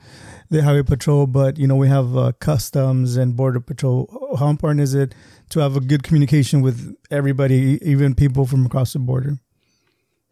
the 0.51 0.63
highway 0.63 0.83
patrol, 0.83 1.27
but 1.27 1.59
you 1.59 1.67
know 1.67 1.77
we 1.77 1.89
have 1.89 2.17
uh, 2.17 2.33
customs 2.39 3.17
and 3.17 3.37
border 3.37 3.61
patrol. 3.61 4.37
How 4.39 4.49
important 4.49 4.81
is 4.81 4.95
it 4.95 5.15
to 5.53 5.61
have 5.61 5.77
a 5.77 5.81
good 5.81 6.03
communication 6.03 6.63
with 6.63 6.97
everybody, 7.11 7.79
even 7.83 8.15
people 8.15 8.47
from 8.47 8.67
across 8.67 8.93
the 8.93 8.99
border? 8.99 9.39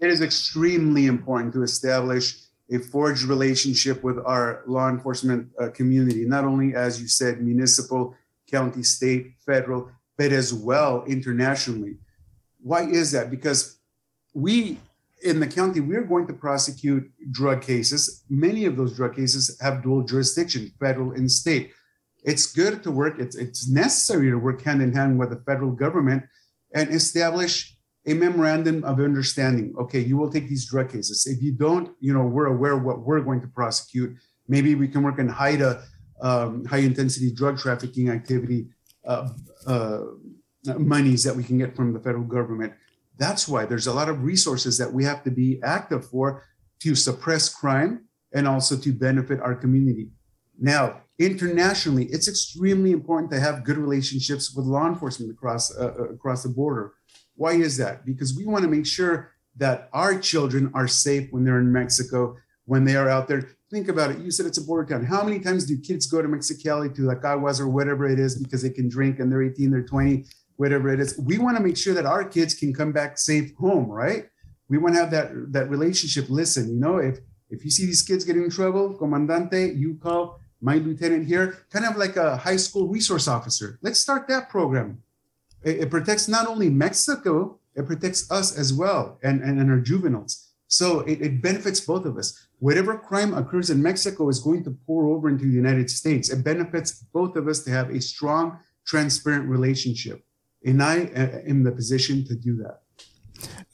It 0.01 0.11
is 0.11 0.21
extremely 0.21 1.07
important 1.07 1.53
to 1.55 1.63
establish 1.63 2.37
a 2.73 2.79
forged 2.79 3.25
relationship 3.25 4.03
with 4.03 4.19
our 4.25 4.63
law 4.67 4.89
enforcement 4.89 5.51
uh, 5.59 5.69
community, 5.69 6.25
not 6.25 6.45
only, 6.45 6.75
as 6.75 7.01
you 7.01 7.09
said, 7.09 7.43
municipal, 7.43 8.15
county, 8.51 8.83
state, 8.83 9.35
federal, 9.45 9.91
but 10.17 10.33
as 10.33 10.55
well 10.55 11.05
internationally. 11.07 11.97
Why 12.63 12.83
is 12.85 13.13
that? 13.13 13.31
Because 13.31 13.79
we 14.35 14.79
in 15.23 15.41
the 15.41 15.47
county, 15.47 15.81
we're 15.81 16.05
going 16.05 16.27
to 16.27 16.33
prosecute 16.33 17.11
drug 17.31 17.63
cases. 17.63 18.25
Many 18.31 18.65
of 18.65 18.77
those 18.77 18.97
drug 18.97 19.17
cases 19.17 19.59
have 19.61 19.83
dual 19.83 20.03
jurisdiction, 20.03 20.73
federal 20.81 21.13
and 21.13 21.31
state. 21.31 21.73
It's 22.25 22.53
good 22.53 22.83
to 22.83 22.91
work, 22.91 23.19
it's, 23.19 23.37
it's 23.37 23.69
necessary 23.69 24.31
to 24.31 24.37
work 24.37 24.63
hand 24.63 24.83
in 24.83 24.93
hand 24.93 25.19
with 25.19 25.31
the 25.31 25.43
federal 25.47 25.73
government 25.73 26.25
and 26.75 26.91
establish 26.91 27.77
a 28.07 28.15
memorandum 28.15 28.83
of 28.85 29.01
understanding. 29.01 29.75
Okay, 29.79 30.01
you 30.01 30.17
will 30.17 30.31
take 30.31 30.49
these 30.49 30.67
drug 30.67 30.91
cases. 30.91 31.27
If 31.27 31.43
you 31.43 31.53
don't, 31.53 31.95
you 32.01 32.15
know, 32.15 32.25
we're 32.25 32.47
aware 32.47 32.77
what 32.77 33.01
we're 33.01 33.21
going 33.21 33.41
to 33.43 33.47
prosecute. 33.49 34.17
Maybe 34.49 34.75
we 34.75 34.89
can 34.89 35.03
work 35.03 35.19
on 35.19 35.29
HIDTA, 35.29 35.83
um, 36.23 36.65
high 36.65 36.79
intensity 36.79 37.33
drug 37.33 37.59
trafficking 37.59 38.11
activity 38.11 38.69
uh, 39.07 39.29
uh, 39.67 40.01
monies 40.79 41.25
that 41.25 41.35
we 41.35 41.43
can 41.43 41.59
get 41.59 41.75
from 41.75 41.93
the 41.93 42.01
federal 42.01 42.25
government. 42.25 42.73
That's 43.19 43.49
why 43.49 43.67
there's 43.67 43.87
a 43.87 43.93
lot 43.93 44.09
of 44.09 44.23
resources 44.23 44.79
that 44.79 44.93
we 44.93 45.05
have 45.05 45.23
to 45.25 45.31
be 45.31 45.61
active 45.63 46.09
for 46.09 46.45
to 46.81 46.95
suppress 46.95 47.49
crime 47.49 48.07
and 48.33 48.47
also 48.49 48.77
to 48.77 48.93
benefit 48.93 49.41
our 49.41 49.55
community. 49.55 50.11
Now, 50.59 51.03
internationally, 51.21 52.07
it's 52.07 52.29
extremely 52.29 52.91
important 52.91 53.31
to 53.33 53.39
have 53.39 53.65
good 53.65 53.77
relationships 53.77 54.55
with 54.55 54.67
law 54.67 54.87
enforcement 54.89 55.31
across 55.31 55.65
uh, 55.77 55.95
uh 56.01 56.15
across 56.17 56.43
the 56.43 56.49
border 56.49 56.95
why 57.41 57.53
is 57.53 57.79
that? 57.79 58.05
Because 58.05 58.37
we 58.37 58.45
want 58.45 58.65
to 58.65 58.71
make 58.71 58.85
sure 58.85 59.33
that 59.57 59.89
our 59.95 60.19
children 60.19 60.71
are 60.75 60.87
safe 60.87 61.29
when 61.31 61.43
they're 61.43 61.59
in 61.59 61.73
Mexico, 61.73 62.37
when 62.67 62.85
they 62.85 62.97
are 62.97 63.09
out 63.09 63.29
there. 63.29 63.49
Think 63.71 63.89
about 63.89 64.11
it. 64.11 64.19
You 64.19 64.31
said 64.31 64.45
it's 64.45 64.59
a 64.59 64.63
border 64.63 64.87
town. 64.87 65.07
How 65.07 65.25
many 65.25 65.41
times 65.41 65.65
do 65.65 65.79
kids 65.79 66.07
go 66.07 66.21
to 66.21 66.29
Mexicali, 66.29 66.95
to 66.95 67.03
like 67.03 67.25
Aguas 67.25 67.59
or 67.59 67.71
whatever 67.71 68.07
it 68.07 68.19
is, 68.21 68.39
because 68.39 68.61
they 68.61 68.69
can 68.69 68.91
drink 68.91 69.21
and 69.21 69.33
they're 69.33 69.43
18, 69.43 69.71
they're 69.71 69.83
20, 69.83 70.27
whatever 70.57 70.93
it 70.93 71.01
is? 71.01 71.19
We 71.19 71.39
want 71.39 71.57
to 71.57 71.63
make 71.63 71.79
sure 71.79 71.95
that 71.95 72.05
our 72.05 72.25
kids 72.25 72.53
can 72.53 72.75
come 72.75 72.93
back 72.93 73.17
safe 73.17 73.55
home, 73.55 73.89
right? 73.89 74.27
We 74.69 74.77
want 74.77 74.95
to 74.97 75.01
have 75.01 75.11
that 75.13 75.31
that 75.53 75.71
relationship. 75.71 76.29
Listen, 76.29 76.69
you 76.69 76.79
know, 76.79 76.99
if 76.99 77.21
if 77.49 77.65
you 77.65 77.71
see 77.71 77.87
these 77.87 78.03
kids 78.03 78.27
getting 78.27 78.45
in 78.45 78.51
trouble, 78.51 78.99
comandante, 78.99 79.75
you 79.77 79.99
call 80.03 80.41
my 80.61 80.77
lieutenant 80.77 81.27
here, 81.27 81.65
kind 81.71 81.85
of 81.85 81.97
like 81.97 82.17
a 82.17 82.37
high 82.37 82.57
school 82.57 82.89
resource 82.89 83.29
officer. 83.29 83.79
Let's 83.83 83.99
start 83.99 84.29
that 84.29 84.49
program 84.49 85.03
it, 85.63 85.81
it 85.81 85.91
protects 85.91 86.29
not 86.29 86.47
only 86.47 86.71
Mexico, 86.71 87.59
it 87.75 87.87
protects 87.87 88.31
us 88.31 88.57
as 88.57 88.73
well 88.73 89.19
and, 89.23 89.43
and, 89.43 89.61
and 89.61 89.71
our 89.71 89.81
juveniles. 89.81 90.49
So 90.69 91.01
it, 91.01 91.21
it, 91.21 91.43
benefits 91.43 91.81
both 91.81 92.05
of 92.05 92.17
us. 92.17 92.47
Whatever 92.61 92.97
crime 92.97 93.35
occurs 93.35 93.71
in 93.71 93.83
Mexico 93.83 94.29
is 94.29 94.39
going 94.39 94.63
to 94.65 94.71
pour 94.87 95.07
over 95.07 95.29
into 95.29 95.45
the 95.45 95.53
United 95.53 95.91
States. 95.91 96.31
It 96.31 96.45
benefits 96.45 96.93
both 97.13 97.35
of 97.37 97.49
us 97.49 97.65
to 97.65 97.71
have 97.71 97.91
a 97.91 98.01
strong, 98.01 98.59
transparent 98.87 99.49
relationship. 99.49 100.25
And 100.65 100.83
I 100.83 101.11
am 101.47 101.65
the 101.65 101.73
position 101.73 102.25
to 102.27 102.37
do 102.37 102.57
that. 102.57 102.83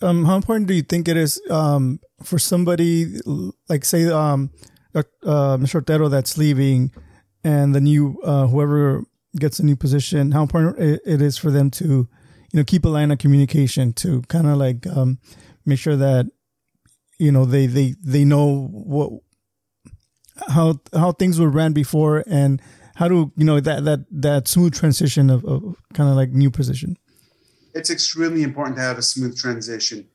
Um, 0.01 0.25
how 0.25 0.37
important 0.37 0.69
do 0.69 0.75
you 0.75 0.83
think 0.83 1.09
it 1.09 1.17
is 1.17 1.41
um, 1.51 2.01
for 2.23 2.39
somebody 2.39 3.21
like, 3.69 3.85
say, 3.85 4.09
um, 4.09 4.51
uh, 5.25 5.57
Mr. 5.57 5.77
Otero 5.77 6.09
that's 6.09 6.39
leaving, 6.39 6.93
and 7.45 7.75
the 7.75 7.81
new 7.81 8.21
uh, 8.23 8.47
whoever 8.47 9.05
gets 9.39 9.59
a 9.59 9.65
new 9.65 9.77
position, 9.77 10.33
how 10.33 10.43
important 10.43 10.79
it 10.79 11.21
is 11.21 11.37
for 11.37 11.51
them 11.51 11.71
to, 11.71 11.85
you 11.85 12.09
know, 12.55 12.65
keep 12.65 12.85
a 12.85 12.89
line 12.89 13.11
of 13.11 13.19
communication 13.19 13.93
to 13.93 14.23
kind 14.23 14.47
of 14.47 14.57
like 14.57 14.87
um, 14.87 15.19
make 15.65 15.79
sure 15.79 15.97
that, 15.97 16.27
you 17.19 17.31
know, 17.31 17.45
they 17.45 17.67
they 17.67 17.95
they 18.03 18.25
know 18.25 18.69
what 18.73 19.11
how 20.49 20.81
how 20.93 21.13
things 21.13 21.41
were 21.41 21.49
ran 21.49 21.73
before 21.73 22.23
and 22.27 22.61
how 22.97 23.09
do 23.09 23.33
you 23.37 23.45
know 23.45 23.61
that 23.61 23.85
that 23.85 24.07
that 24.11 24.49
smooth 24.49 24.75
transition 24.75 25.31
of, 25.31 25.45
of 25.45 25.77
kind 25.93 26.09
of 26.09 26.17
like 26.17 26.31
new 26.31 26.51
position? 26.51 26.97
It's 27.75 27.91
extremely 27.91 28.43
important 28.43 28.77
to 28.77 28.83
have 28.83 28.97
a 28.97 29.03
smooth 29.03 29.37
transition. 29.37 30.09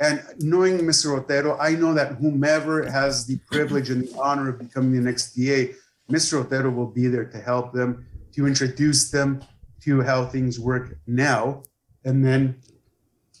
And 0.00 0.22
knowing 0.38 0.78
Mr. 0.78 1.16
Otero, 1.16 1.56
I 1.58 1.70
know 1.70 1.94
that 1.94 2.16
whomever 2.16 2.88
has 2.90 3.26
the 3.26 3.38
privilege 3.50 3.90
and 3.90 4.08
the 4.08 4.18
honor 4.18 4.48
of 4.48 4.58
becoming 4.58 4.92
the 4.92 5.00
next 5.00 5.34
DA, 5.34 5.74
Mr. 6.10 6.44
Otero 6.44 6.70
will 6.70 6.90
be 6.90 7.06
there 7.06 7.24
to 7.24 7.40
help 7.40 7.72
them, 7.72 8.04
to 8.32 8.46
introduce 8.46 9.10
them 9.10 9.42
to 9.82 10.02
how 10.02 10.26
things 10.26 10.58
work 10.58 10.98
now. 11.06 11.62
And 12.04 12.24
then 12.24 12.56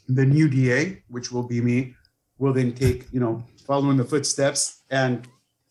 the 0.08 0.24
new 0.24 0.48
DA, 0.48 1.02
which 1.08 1.32
will 1.32 1.42
be 1.42 1.60
me, 1.60 1.94
will 2.38 2.52
then 2.52 2.72
take, 2.72 3.06
you 3.12 3.20
know, 3.20 3.44
follow 3.66 3.90
in 3.90 3.96
the 3.96 4.04
footsteps 4.04 4.82
and 4.90 5.26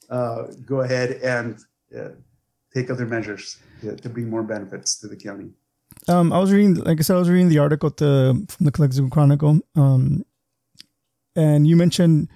uh, 0.10 0.44
go 0.66 0.82
ahead 0.82 1.12
and 1.24 1.60
uh, 1.98 2.10
take 2.74 2.90
other 2.90 3.06
measures 3.06 3.60
to, 3.82 3.96
to, 3.96 4.10
bring 4.10 4.30
more 4.30 4.44
benefits 4.44 5.00
to 5.00 5.08
the 5.08 5.16
county. 5.16 5.52
Um, 6.08 6.34
I 6.34 6.40
was 6.40 6.52
reading, 6.52 6.76
like 6.76 7.00
I 7.00 7.02
said, 7.04 7.16
I 7.16 7.20
was 7.20 7.30
reading 7.30 7.50
the 7.50 7.60
article 7.60 7.92
to, 7.92 8.46
from 8.50 8.66
the 8.66 8.72
Calexico 8.72 9.08
Chronicle, 9.10 9.60
um, 9.76 10.26
and 11.36 11.68
you 11.68 11.76
mentioned 11.76 12.30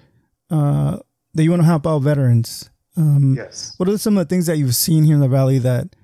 uh, 0.50 0.98
that 1.34 1.42
you 1.42 1.50
want 1.50 1.62
to 1.62 1.66
help 1.66 1.86
out 1.86 2.00
veterans. 2.00 2.70
Um, 2.96 3.34
yes. 3.36 3.74
What 3.76 3.88
are 3.88 3.98
some 3.98 4.18
of 4.18 4.26
the 4.26 4.34
things 4.34 4.46
that 4.46 4.58
you've 4.58 4.74
seen 4.74 5.04
here 5.04 5.14
in 5.14 5.20
the 5.20 5.28
valley 5.28 5.58
that 5.58 5.94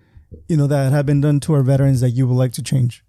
you 0.49 0.57
know 0.57 0.67
that 0.67 0.93
have 0.93 1.07
been 1.07 1.21
done 1.21 1.41
to 1.41 1.55
our 1.55 1.63
veterans 1.63 2.01
that 2.01 2.11
you 2.11 2.27
would 2.27 2.37
like 2.37 2.53
to 2.53 2.63
change? 2.63 3.05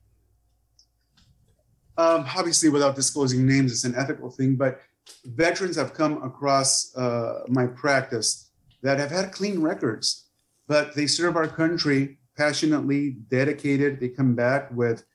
Um, 1.98 2.26
obviously, 2.36 2.70
without 2.70 2.96
disclosing 2.96 3.46
names, 3.46 3.72
it's 3.72 3.84
an 3.86 3.96
ethical 3.96 4.30
thing, 4.30 4.56
but 4.56 4.82
veterans 5.24 5.78
have 5.78 5.94
come 5.94 6.22
across 6.24 6.96
uh, 6.96 7.44
my 7.48 7.68
practice 7.68 8.50
that 8.82 9.00
have 9.00 9.12
had 9.12 9.32
clean 9.32 9.62
records, 9.62 10.26
but 10.68 10.96
they 10.96 11.08
serve 11.08 11.36
our 11.36 11.48
country 11.48 12.18
passionately, 12.36 13.12
dedicated. 13.30 14.00
They 14.00 14.10
come 14.10 14.36
back 14.36 14.70
with 14.72 15.06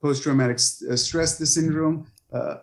post-traumatic 0.00 0.58
uh, 0.90 0.96
stress 0.96 1.38
syndrome, 1.52 2.06
uh, 2.32 2.58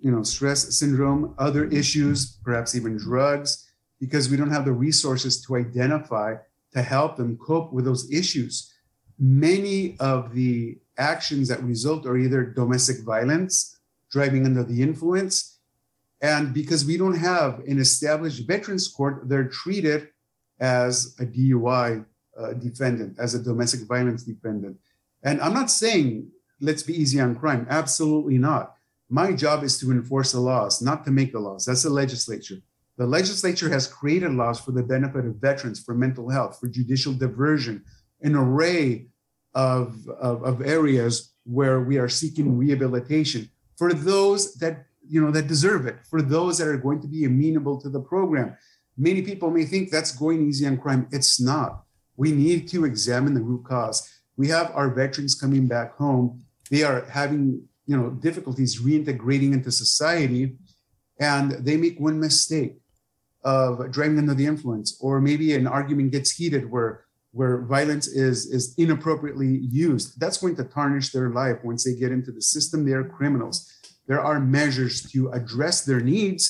you 0.00 0.10
know, 0.10 0.22
stress 0.22 0.76
syndrome, 0.78 1.34
other 1.38 1.64
issues, 1.66 2.38
perhaps 2.44 2.74
even 2.74 2.96
drugs, 2.96 3.70
because 4.00 4.30
we 4.30 4.36
don't 4.36 4.50
have 4.50 4.64
the 4.64 4.72
resources 4.72 5.42
to 5.42 5.56
identify 5.56 6.34
to 6.72 6.82
help 6.82 7.16
them 7.16 7.36
cope 7.38 7.72
with 7.72 7.84
those 7.84 8.10
issues. 8.12 8.72
Many 9.18 9.96
of 9.98 10.34
the 10.34 10.78
actions 10.96 11.48
that 11.48 11.62
result 11.62 12.06
are 12.06 12.16
either 12.16 12.44
domestic 12.44 13.04
violence, 13.04 13.78
driving 14.10 14.46
under 14.46 14.62
the 14.62 14.82
influence, 14.82 15.58
and 16.20 16.52
because 16.52 16.84
we 16.84 16.96
don't 16.96 17.18
have 17.18 17.60
an 17.60 17.78
established 17.78 18.46
veterans 18.46 18.88
court, 18.88 19.28
they're 19.28 19.48
treated 19.48 20.08
as 20.60 21.14
a 21.20 21.24
DUI 21.24 22.04
uh, 22.36 22.52
defendant, 22.54 23.18
as 23.18 23.34
a 23.34 23.42
domestic 23.42 23.86
violence 23.86 24.24
defendant. 24.24 24.76
And 25.22 25.40
I'm 25.40 25.54
not 25.54 25.70
saying 25.70 26.30
let's 26.60 26.82
be 26.82 27.00
easy 27.00 27.20
on 27.20 27.36
crime. 27.36 27.66
Absolutely 27.70 28.38
not. 28.38 28.74
My 29.10 29.32
job 29.32 29.64
is 29.64 29.78
to 29.80 29.90
enforce 29.90 30.32
the 30.32 30.40
laws, 30.40 30.82
not 30.82 31.04
to 31.04 31.10
make 31.10 31.32
the 31.32 31.40
laws. 31.40 31.64
That's 31.64 31.82
the 31.82 31.90
legislature. 31.90 32.56
The 32.98 33.06
legislature 33.06 33.70
has 33.70 33.86
created 33.86 34.32
laws 34.32 34.60
for 34.60 34.72
the 34.72 34.82
benefit 34.82 35.24
of 35.24 35.36
veterans, 35.36 35.82
for 35.82 35.94
mental 35.94 36.28
health, 36.28 36.58
for 36.60 36.68
judicial 36.68 37.14
diversion, 37.14 37.84
an 38.22 38.34
array 38.34 39.06
of, 39.54 40.06
of, 40.08 40.42
of 40.42 40.62
areas 40.62 41.32
where 41.44 41.80
we 41.80 41.96
are 41.96 42.08
seeking 42.08 42.58
rehabilitation 42.58 43.48
for 43.76 43.94
those 43.94 44.54
that 44.54 44.84
you 45.08 45.24
know 45.24 45.30
that 45.30 45.46
deserve 45.46 45.86
it, 45.86 45.96
for 46.10 46.20
those 46.20 46.58
that 46.58 46.68
are 46.68 46.76
going 46.76 47.00
to 47.00 47.06
be 47.06 47.24
amenable 47.24 47.80
to 47.80 47.88
the 47.88 48.00
program. 48.00 48.56
Many 48.96 49.22
people 49.22 49.50
may 49.50 49.64
think 49.64 49.90
that's 49.90 50.12
going 50.12 50.46
easy 50.46 50.66
on 50.66 50.76
crime. 50.76 51.08
It's 51.12 51.40
not. 51.40 51.84
We 52.16 52.32
need 52.32 52.68
to 52.68 52.84
examine 52.84 53.32
the 53.32 53.40
root 53.40 53.64
cause. 53.64 54.10
We 54.36 54.48
have 54.48 54.72
our 54.74 54.90
veterans 54.90 55.36
coming 55.36 55.66
back 55.66 55.96
home. 55.96 56.42
They 56.68 56.82
are 56.82 57.06
having 57.06 57.67
you 57.88 57.96
know 57.96 58.10
difficulties 58.10 58.80
reintegrating 58.80 59.52
into 59.52 59.72
society, 59.72 60.56
and 61.18 61.52
they 61.66 61.76
make 61.76 61.98
one 61.98 62.20
mistake 62.20 62.74
of 63.44 63.90
driving 63.90 64.18
under 64.18 64.34
the 64.34 64.46
influence, 64.46 64.98
or 65.00 65.20
maybe 65.20 65.54
an 65.54 65.66
argument 65.66 66.12
gets 66.12 66.30
heated 66.30 66.70
where 66.70 67.04
where 67.32 67.62
violence 67.62 68.06
is 68.06 68.46
is 68.46 68.74
inappropriately 68.76 69.52
used. 69.86 70.20
That's 70.20 70.38
going 70.42 70.56
to 70.56 70.64
tarnish 70.64 71.10
their 71.10 71.30
life 71.30 71.58
once 71.64 71.84
they 71.84 71.94
get 71.94 72.12
into 72.12 72.30
the 72.30 72.42
system. 72.42 72.84
They 72.84 72.92
are 72.92 73.04
criminals. 73.18 73.56
There 74.06 74.20
are 74.20 74.38
measures 74.38 75.02
to 75.12 75.30
address 75.30 75.84
their 75.84 76.00
needs, 76.00 76.42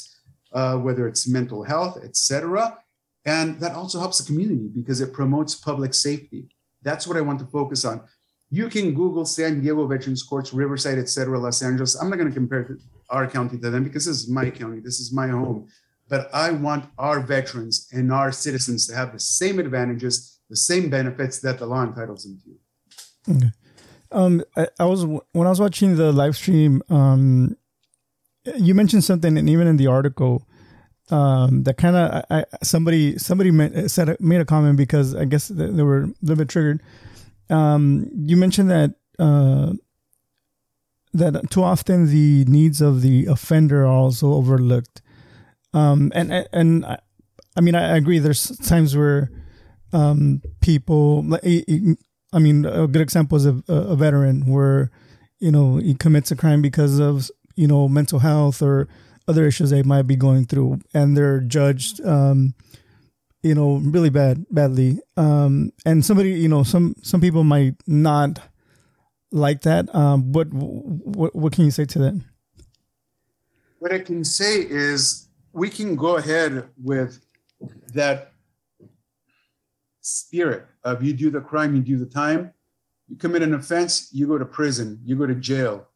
uh, 0.52 0.76
whether 0.76 1.06
it's 1.08 1.28
mental 1.28 1.62
health, 1.62 1.94
etc., 2.04 2.78
and 3.24 3.60
that 3.60 3.72
also 3.72 3.98
helps 3.98 4.18
the 4.18 4.26
community 4.26 4.68
because 4.74 5.00
it 5.00 5.12
promotes 5.12 5.54
public 5.54 5.92
safety. 5.92 6.48
That's 6.82 7.06
what 7.06 7.16
I 7.16 7.20
want 7.20 7.38
to 7.40 7.46
focus 7.46 7.84
on. 7.84 8.00
You 8.50 8.68
can 8.68 8.94
Google 8.94 9.26
San 9.26 9.60
Diego 9.60 9.86
Veterans 9.86 10.22
Courts, 10.22 10.54
Riverside, 10.54 10.98
etc., 10.98 11.38
Los 11.38 11.62
Angeles. 11.62 12.00
I'm 12.00 12.08
not 12.08 12.16
going 12.16 12.28
to 12.28 12.34
compare 12.34 12.78
our 13.10 13.26
county 13.26 13.58
to 13.58 13.70
them 13.70 13.84
because 13.84 14.06
this 14.06 14.16
is 14.16 14.28
my 14.28 14.50
county. 14.50 14.80
This 14.80 15.00
is 15.00 15.12
my 15.12 15.28
home 15.28 15.68
but 16.08 16.28
I 16.32 16.50
want 16.50 16.86
our 16.98 17.20
veterans 17.20 17.88
and 17.92 18.12
our 18.12 18.32
citizens 18.32 18.86
to 18.86 18.94
have 18.94 19.12
the 19.12 19.20
same 19.20 19.58
advantages, 19.58 20.40
the 20.48 20.56
same 20.56 20.88
benefits 20.88 21.40
that 21.40 21.58
the 21.58 21.66
law 21.66 21.82
entitles 21.82 22.24
them 22.24 22.40
to. 22.44 23.36
Okay. 23.36 23.50
Um, 24.10 24.42
I, 24.56 24.68
I, 24.78 24.84
was 24.86 25.04
when 25.04 25.46
I 25.46 25.50
was 25.50 25.60
watching 25.60 25.96
the 25.96 26.12
live 26.12 26.34
stream. 26.34 26.82
Um, 26.88 27.56
you 28.56 28.74
mentioned 28.74 29.04
something, 29.04 29.36
and 29.36 29.50
even 29.50 29.66
in 29.66 29.76
the 29.76 29.86
article, 29.86 30.48
um, 31.10 31.64
that 31.64 31.76
kind 31.76 31.94
of 31.94 32.44
somebody 32.62 33.18
somebody 33.18 33.88
said 33.88 34.18
made 34.18 34.40
a 34.40 34.46
comment 34.46 34.78
because 34.78 35.14
I 35.14 35.26
guess 35.26 35.48
they 35.48 35.82
were 35.82 36.04
a 36.04 36.12
little 36.22 36.36
bit 36.36 36.48
triggered. 36.48 36.82
Um, 37.50 38.10
you 38.14 38.36
mentioned 38.36 38.70
that 38.70 38.94
uh, 39.18 39.72
that 41.14 41.50
too 41.50 41.62
often 41.62 42.06
the 42.06 42.44
needs 42.46 42.80
of 42.80 43.02
the 43.02 43.26
offender 43.26 43.84
are 43.84 43.86
also 43.86 44.32
overlooked. 44.32 45.02
Um, 45.74 46.12
and 46.14 46.46
and 46.52 46.84
I, 46.84 46.98
I 47.56 47.60
mean, 47.60 47.74
I 47.74 47.96
agree. 47.96 48.18
There's 48.18 48.56
times 48.58 48.96
where 48.96 49.30
um, 49.92 50.42
people, 50.60 51.26
I 52.32 52.38
mean, 52.38 52.64
a 52.64 52.86
good 52.86 53.02
example 53.02 53.36
is 53.36 53.46
a, 53.46 53.62
a 53.68 53.96
veteran 53.96 54.46
where 54.46 54.90
you 55.38 55.50
know 55.50 55.76
he 55.76 55.94
commits 55.94 56.30
a 56.30 56.36
crime 56.36 56.62
because 56.62 56.98
of 56.98 57.30
you 57.56 57.66
know 57.66 57.88
mental 57.88 58.20
health 58.20 58.62
or 58.62 58.88
other 59.26 59.46
issues 59.46 59.70
they 59.70 59.82
might 59.82 60.06
be 60.06 60.16
going 60.16 60.46
through, 60.46 60.80
and 60.94 61.16
they're 61.16 61.40
judged. 61.40 62.04
Um, 62.04 62.54
you 63.42 63.54
know, 63.54 63.76
really 63.76 64.10
bad, 64.10 64.44
badly. 64.50 64.98
Um, 65.16 65.72
and 65.84 66.04
somebody, 66.04 66.32
you 66.32 66.48
know, 66.48 66.62
some 66.62 66.94
some 67.02 67.20
people 67.20 67.44
might 67.44 67.74
not 67.86 68.40
like 69.30 69.62
that. 69.62 69.94
Um, 69.94 70.32
what 70.32 70.48
what 70.52 71.34
what 71.34 71.52
can 71.52 71.64
you 71.64 71.70
say 71.70 71.84
to 71.86 71.98
that? 72.00 72.20
What 73.78 73.92
I 73.92 74.00
can 74.00 74.24
say 74.24 74.60
is 74.68 75.28
we 75.52 75.70
can 75.70 75.94
go 75.94 76.16
ahead 76.16 76.68
with 76.82 77.20
that 77.94 78.32
spirit 80.00 80.66
of 80.84 81.02
you 81.02 81.12
do 81.12 81.30
the 81.30 81.40
crime, 81.40 81.76
you 81.76 81.82
do 81.82 81.96
the 81.96 82.06
time, 82.06 82.52
you 83.08 83.16
commit 83.16 83.42
an 83.42 83.54
offense, 83.54 84.08
you 84.12 84.26
go 84.26 84.38
to 84.38 84.44
prison, 84.44 85.00
you 85.04 85.16
go 85.16 85.26
to 85.26 85.34
jail. 85.34 85.86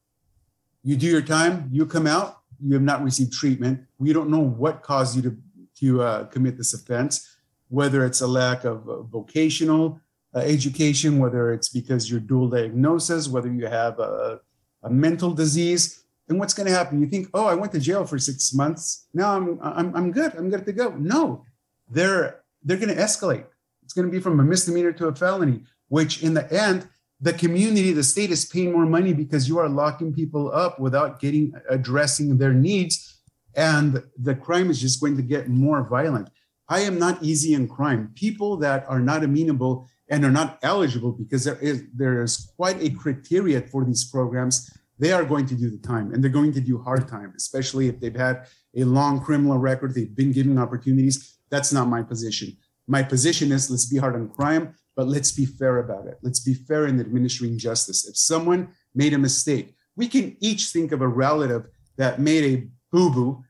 You 0.82 0.96
do 0.96 1.06
your 1.06 1.22
time, 1.22 1.68
you 1.70 1.86
come 1.86 2.06
out, 2.06 2.40
you 2.60 2.74
have 2.74 2.82
not 2.82 3.02
received 3.02 3.32
treatment. 3.32 3.80
We 3.98 4.12
don't 4.12 4.30
know 4.30 4.40
what 4.40 4.82
caused 4.82 5.16
you 5.16 5.22
to, 5.22 5.36
to 5.80 6.02
uh, 6.02 6.24
commit 6.24 6.56
this 6.56 6.74
offense, 6.74 7.31
whether 7.72 8.04
it's 8.04 8.20
a 8.20 8.26
lack 8.26 8.64
of 8.64 8.86
uh, 8.86 9.00
vocational 9.00 9.98
uh, 10.34 10.40
education, 10.40 11.18
whether 11.18 11.54
it's 11.54 11.70
because 11.70 12.10
you're 12.10 12.20
dual 12.20 12.46
diagnosis, 12.50 13.28
whether 13.28 13.50
you 13.50 13.66
have 13.66 13.98
a, 13.98 14.40
a 14.82 14.90
mental 14.90 15.32
disease 15.32 16.04
and 16.28 16.38
what's 16.38 16.52
going 16.52 16.66
to 16.66 16.74
happen? 16.74 17.00
You 17.00 17.06
think, 17.06 17.28
oh, 17.32 17.46
I 17.46 17.54
went 17.54 17.72
to 17.72 17.80
jail 17.80 18.04
for 18.04 18.18
six 18.18 18.52
months. 18.52 19.08
Now 19.14 19.36
I'm 19.36 19.58
I'm 19.62 19.96
I'm 19.96 20.12
good. 20.12 20.34
I'm 20.36 20.50
good 20.50 20.66
to 20.66 20.72
go. 20.72 20.90
No, 20.98 21.46
they're 21.88 22.42
they're 22.62 22.76
going 22.76 22.94
to 22.94 23.02
escalate. 23.02 23.46
It's 23.82 23.94
going 23.94 24.06
to 24.06 24.12
be 24.12 24.20
from 24.20 24.38
a 24.38 24.44
misdemeanor 24.44 24.92
to 24.92 25.06
a 25.06 25.14
felony, 25.14 25.62
which 25.88 26.22
in 26.22 26.34
the 26.34 26.46
end, 26.52 26.86
the 27.22 27.32
community, 27.32 27.92
the 27.92 28.04
state 28.04 28.30
is 28.30 28.44
paying 28.44 28.70
more 28.72 28.86
money 28.86 29.14
because 29.14 29.48
you 29.48 29.58
are 29.58 29.68
locking 29.68 30.12
people 30.12 30.52
up 30.52 30.78
without 30.78 31.20
getting 31.20 31.54
addressing 31.70 32.36
their 32.36 32.52
needs, 32.52 33.22
and 33.54 34.02
the 34.18 34.34
crime 34.34 34.70
is 34.70 34.78
just 34.78 35.00
going 35.00 35.16
to 35.16 35.22
get 35.22 35.48
more 35.48 35.82
violent. 35.82 36.28
I 36.72 36.80
am 36.80 36.98
not 36.98 37.22
easy 37.22 37.52
in 37.52 37.68
crime. 37.68 38.12
People 38.14 38.56
that 38.64 38.86
are 38.88 38.98
not 39.10 39.22
amenable 39.22 39.74
and 40.08 40.24
are 40.24 40.36
not 40.40 40.58
eligible 40.62 41.12
because 41.12 41.44
there 41.44 41.60
is 41.70 41.84
there 42.02 42.22
is 42.22 42.32
quite 42.56 42.78
a 42.82 42.88
criteria 43.02 43.60
for 43.60 43.84
these 43.84 44.04
programs 44.14 44.56
they 44.98 45.12
are 45.12 45.24
going 45.32 45.46
to 45.46 45.56
do 45.62 45.68
the 45.68 45.82
time 45.92 46.06
and 46.12 46.18
they're 46.22 46.40
going 46.40 46.54
to 46.58 46.60
do 46.60 46.78
hard 46.78 47.08
time, 47.08 47.30
especially 47.36 47.88
if 47.88 48.00
they've 48.00 48.22
had 48.28 48.36
a 48.82 48.84
long 48.84 49.20
criminal 49.20 49.58
record, 49.58 49.94
they've 49.94 50.16
been 50.22 50.32
given 50.32 50.56
opportunities. 50.58 51.16
That's 51.50 51.72
not 51.72 51.88
my 51.88 52.02
position. 52.02 52.48
My 52.86 53.02
position 53.02 53.52
is 53.52 53.70
let's 53.70 53.90
be 53.94 53.98
hard 53.98 54.14
on 54.14 54.30
crime, 54.30 54.74
but 54.96 55.06
let's 55.08 55.32
be 55.32 55.44
fair 55.44 55.78
about 55.78 56.06
it. 56.06 56.16
Let's 56.22 56.40
be 56.40 56.54
fair 56.54 56.86
in 56.86 57.00
administering 57.00 57.58
justice. 57.58 58.08
If 58.08 58.16
someone 58.16 58.68
made 58.94 59.12
a 59.12 59.18
mistake, 59.18 59.74
we 59.96 60.08
can 60.08 60.36
each 60.40 60.62
think 60.74 60.92
of 60.92 61.02
a 61.02 61.08
relative 61.08 61.64
that 61.98 62.18
made 62.18 62.44
a 62.44 62.66
boo 62.90 63.10
boo 63.10 63.44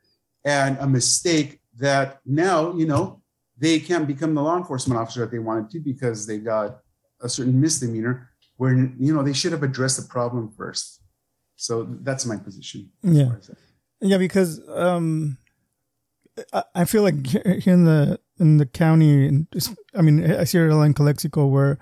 and 0.44 0.76
a 0.80 0.88
mistake 0.88 1.61
that 1.78 2.20
now, 2.26 2.74
you 2.74 2.86
know, 2.86 3.22
they 3.58 3.78
can't 3.78 4.06
become 4.06 4.34
the 4.34 4.42
law 4.42 4.56
enforcement 4.56 5.00
officer 5.00 5.20
that 5.20 5.30
they 5.30 5.38
wanted 5.38 5.70
to 5.70 5.80
because 5.80 6.26
they 6.26 6.38
got 6.38 6.78
a 7.20 7.28
certain 7.28 7.60
misdemeanor 7.60 8.30
where 8.56 8.74
you 8.74 9.14
know 9.14 9.22
they 9.22 9.32
should 9.32 9.52
have 9.52 9.62
addressed 9.62 9.96
the 9.96 10.08
problem 10.08 10.52
first. 10.56 11.00
So 11.56 11.86
that's 12.00 12.26
my 12.26 12.36
position. 12.36 12.90
Yeah, 13.02 13.36
yeah, 14.00 14.18
because 14.18 14.60
um, 14.68 15.38
I, 16.52 16.64
I 16.74 16.84
feel 16.84 17.02
like 17.02 17.26
here 17.26 17.60
in 17.66 17.84
the 17.84 18.20
in 18.38 18.56
the 18.56 18.66
county, 18.66 19.46
I 19.94 20.02
mean, 20.02 20.30
I 20.30 20.44
see 20.44 20.58
it 20.58 20.70
in 20.70 20.94
Calexico 20.94 21.46
where 21.46 21.78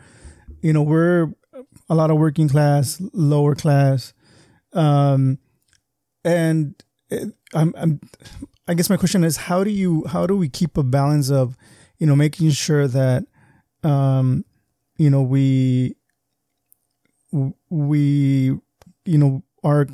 you 0.61 0.73
know 0.73 0.83
we're 0.83 1.33
a 1.89 1.95
lot 1.95 2.11
of 2.11 2.19
working 2.19 2.49
class, 2.49 3.01
lower 3.13 3.55
class, 3.55 4.13
um, 4.73 5.39
and 6.25 6.75
it, 7.09 7.35
I'm, 7.55 7.75
I'm 7.77 8.01
I 8.71 8.75
guess 8.75 8.89
my 8.89 8.97
question 8.97 9.25
is 9.25 9.37
how 9.37 9.65
do 9.65 9.71
you 9.71 10.05
how 10.07 10.29
do 10.29 10.37
we 10.37 10.49
keep 10.49 10.77
a 10.77 10.85
balance 10.85 11.29
of 11.29 11.57
you 11.99 12.07
know 12.07 12.15
making 12.15 12.51
sure 12.51 12.87
that 12.87 13.25
um, 13.83 14.45
you 14.97 15.11
know 15.11 15.23
we 15.23 15.97
we 17.69 18.57
you 19.05 19.19
know 19.19 19.43
are 19.65 19.89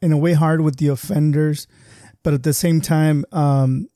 in 0.00 0.12
a 0.12 0.16
way 0.16 0.34
hard 0.34 0.60
with 0.60 0.76
the 0.76 0.86
offenders 0.86 1.66
but 2.22 2.32
at 2.32 2.44
the 2.44 2.52
same 2.52 2.80
time 2.80 3.24
um, 3.32 3.88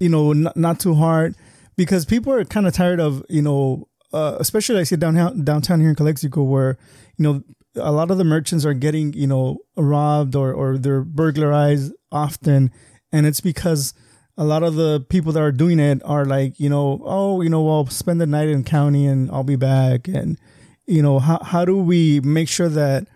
you 0.00 0.08
know 0.08 0.32
not, 0.32 0.56
not 0.56 0.80
too 0.80 0.94
hard 0.94 1.36
because 1.76 2.06
people 2.06 2.32
are 2.32 2.46
kind 2.46 2.66
of 2.66 2.72
tired 2.72 3.00
of 3.00 3.22
you 3.28 3.42
know 3.42 3.86
uh, 4.14 4.34
especially 4.40 4.80
I 4.80 4.84
see 4.84 4.96
downtown 4.96 5.44
downtown 5.44 5.80
here 5.80 5.90
in 5.90 5.94
Calexico 5.94 6.42
where 6.42 6.78
you 7.18 7.22
know 7.22 7.42
a 7.76 7.92
lot 7.92 8.10
of 8.10 8.16
the 8.16 8.24
merchants 8.24 8.64
are 8.64 8.72
getting 8.72 9.12
you 9.12 9.26
know 9.26 9.58
robbed 9.76 10.34
or 10.36 10.54
or 10.54 10.78
they're 10.78 11.02
burglarized 11.02 11.92
often 12.10 12.72
and 13.12 13.26
it's 13.26 13.40
because 13.40 13.94
a 14.36 14.44
lot 14.44 14.62
of 14.62 14.74
the 14.74 15.00
people 15.08 15.32
that 15.32 15.42
are 15.42 15.52
doing 15.52 15.78
it 15.78 16.00
are 16.04 16.24
like, 16.24 16.58
you 16.58 16.68
know, 16.68 17.02
oh, 17.04 17.42
you 17.42 17.50
know, 17.50 17.68
I'll 17.68 17.86
spend 17.86 18.20
the 18.20 18.26
night 18.26 18.48
in 18.48 18.64
county 18.64 19.06
and 19.06 19.30
I'll 19.30 19.44
be 19.44 19.56
back. 19.56 20.08
And, 20.08 20.38
you 20.86 21.02
know, 21.02 21.18
how, 21.18 21.38
how 21.42 21.64
do 21.64 21.76
we 21.76 22.20
make 22.20 22.48
sure 22.48 22.70
that, 22.70 23.06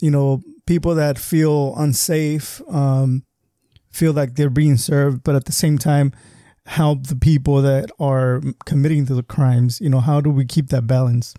you 0.00 0.10
know, 0.10 0.42
people 0.66 0.94
that 0.94 1.18
feel 1.18 1.74
unsafe, 1.76 2.62
um, 2.68 3.22
feel 3.90 4.12
like 4.12 4.34
they're 4.34 4.50
being 4.50 4.76
served, 4.76 5.22
but 5.24 5.34
at 5.34 5.44
the 5.44 5.52
same 5.52 5.78
time, 5.78 6.12
help 6.64 7.06
the 7.06 7.16
people 7.16 7.62
that 7.62 7.90
are 8.00 8.40
committing 8.64 9.04
the 9.04 9.22
crimes? 9.22 9.80
You 9.80 9.90
know, 9.90 10.00
how 10.00 10.20
do 10.20 10.30
we 10.30 10.46
keep 10.46 10.68
that 10.68 10.86
balance? 10.86 11.34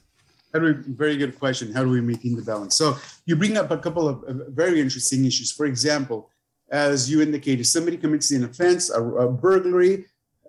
Very 0.54 1.18
good 1.18 1.38
question. 1.38 1.72
How 1.72 1.84
do 1.84 1.90
we 1.90 2.02
maintain 2.02 2.36
the 2.36 2.42
balance? 2.42 2.76
So 2.76 2.98
you 3.26 3.36
bring 3.36 3.58
up 3.58 3.70
a 3.70 3.78
couple 3.78 4.08
of 4.08 4.24
very 4.50 4.80
interesting 4.80 5.26
issues. 5.26 5.52
For 5.52 5.68
example, 5.68 6.32
as 6.69 7.10
you 7.10 7.21
indicated, 7.21 7.65
somebody 7.65 7.97
commits 7.97 8.32
an 8.32 8.43
offense, 8.43 8.89
a, 8.89 9.01
a 9.01 9.32
burglary, 9.32 10.06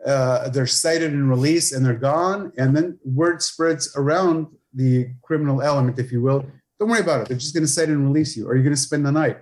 uh, 0.07 0.49
they're 0.49 0.67
cited 0.67 1.13
and 1.13 1.29
released, 1.29 1.73
and 1.73 1.85
they're 1.85 1.95
gone, 1.95 2.53
and 2.57 2.77
then 2.77 2.99
word 3.05 3.43
spreads 3.43 3.95
around 3.97 4.47
the 4.75 5.09
criminal 5.23 5.63
element, 5.63 5.99
if 5.99 6.13
you 6.13 6.23
will. 6.23 6.45
Don't 6.79 6.89
worry 6.89 7.01
about 7.01 7.23
it. 7.23 7.29
They're 7.29 7.39
just 7.39 7.55
going 7.55 7.65
to 7.65 7.69
cite 7.69 7.89
and 7.89 8.07
release 8.07 8.37
you, 8.37 8.47
or 8.47 8.55
you're 8.55 8.63
going 8.63 8.75
to 8.75 8.81
spend 8.81 9.05
the 9.05 9.13
night. 9.13 9.39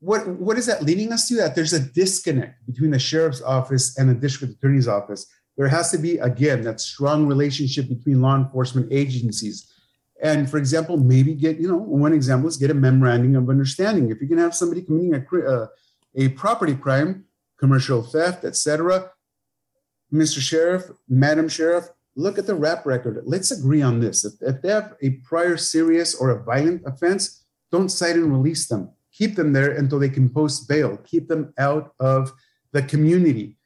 What 0.00 0.26
what 0.28 0.58
is 0.58 0.66
that 0.66 0.82
leading 0.82 1.12
us 1.12 1.28
to? 1.28 1.36
That 1.36 1.54
there's 1.54 1.72
a 1.72 1.80
disconnect 1.80 2.66
between 2.66 2.90
the 2.90 2.98
sheriff's 2.98 3.40
office 3.40 3.96
and 3.98 4.10
the 4.10 4.14
district 4.14 4.54
attorney's 4.54 4.88
office. 4.88 5.26
There 5.56 5.68
has 5.68 5.90
to 5.92 5.98
be 5.98 6.18
again 6.18 6.62
that 6.62 6.80
strong 6.80 7.26
relationship 7.26 7.88
between 7.88 8.20
law 8.20 8.36
enforcement 8.36 8.92
agencies. 8.92 9.71
And 10.22 10.48
for 10.48 10.56
example, 10.56 10.96
maybe 10.96 11.34
get, 11.34 11.58
you 11.58 11.68
know, 11.68 11.76
one 11.76 12.12
example 12.12 12.48
is 12.48 12.56
get 12.56 12.70
a 12.70 12.74
memorandum 12.74 13.34
of 13.34 13.50
understanding. 13.50 14.08
If 14.08 14.20
going 14.20 14.36
to 14.36 14.42
have 14.42 14.54
somebody 14.54 14.82
committing 14.82 15.14
a, 15.14 15.40
uh, 15.44 15.66
a 16.14 16.28
property 16.28 16.76
crime, 16.76 17.24
commercial 17.58 18.02
theft, 18.02 18.44
etc., 18.44 19.10
Mr. 20.12 20.40
Sheriff, 20.40 20.84
Madam 21.08 21.48
Sheriff, 21.48 21.88
look 22.14 22.38
at 22.38 22.46
the 22.46 22.54
rap 22.54 22.86
record. 22.86 23.20
Let's 23.24 23.50
agree 23.50 23.82
on 23.82 23.98
this. 23.98 24.24
If, 24.24 24.34
if 24.42 24.62
they 24.62 24.68
have 24.68 24.94
a 25.02 25.10
prior 25.24 25.56
serious 25.56 26.14
or 26.14 26.30
a 26.30 26.42
violent 26.44 26.82
offense, 26.86 27.44
don't 27.72 27.88
cite 27.88 28.16
and 28.16 28.30
release 28.30 28.68
them. 28.68 28.90
Keep 29.10 29.34
them 29.34 29.52
there 29.52 29.72
until 29.72 29.98
they 29.98 30.08
can 30.08 30.28
post 30.28 30.68
bail. 30.68 30.98
Keep 30.98 31.28
them 31.28 31.52
out 31.58 31.94
of 31.98 32.32
the 32.72 32.82
community. 32.82 33.56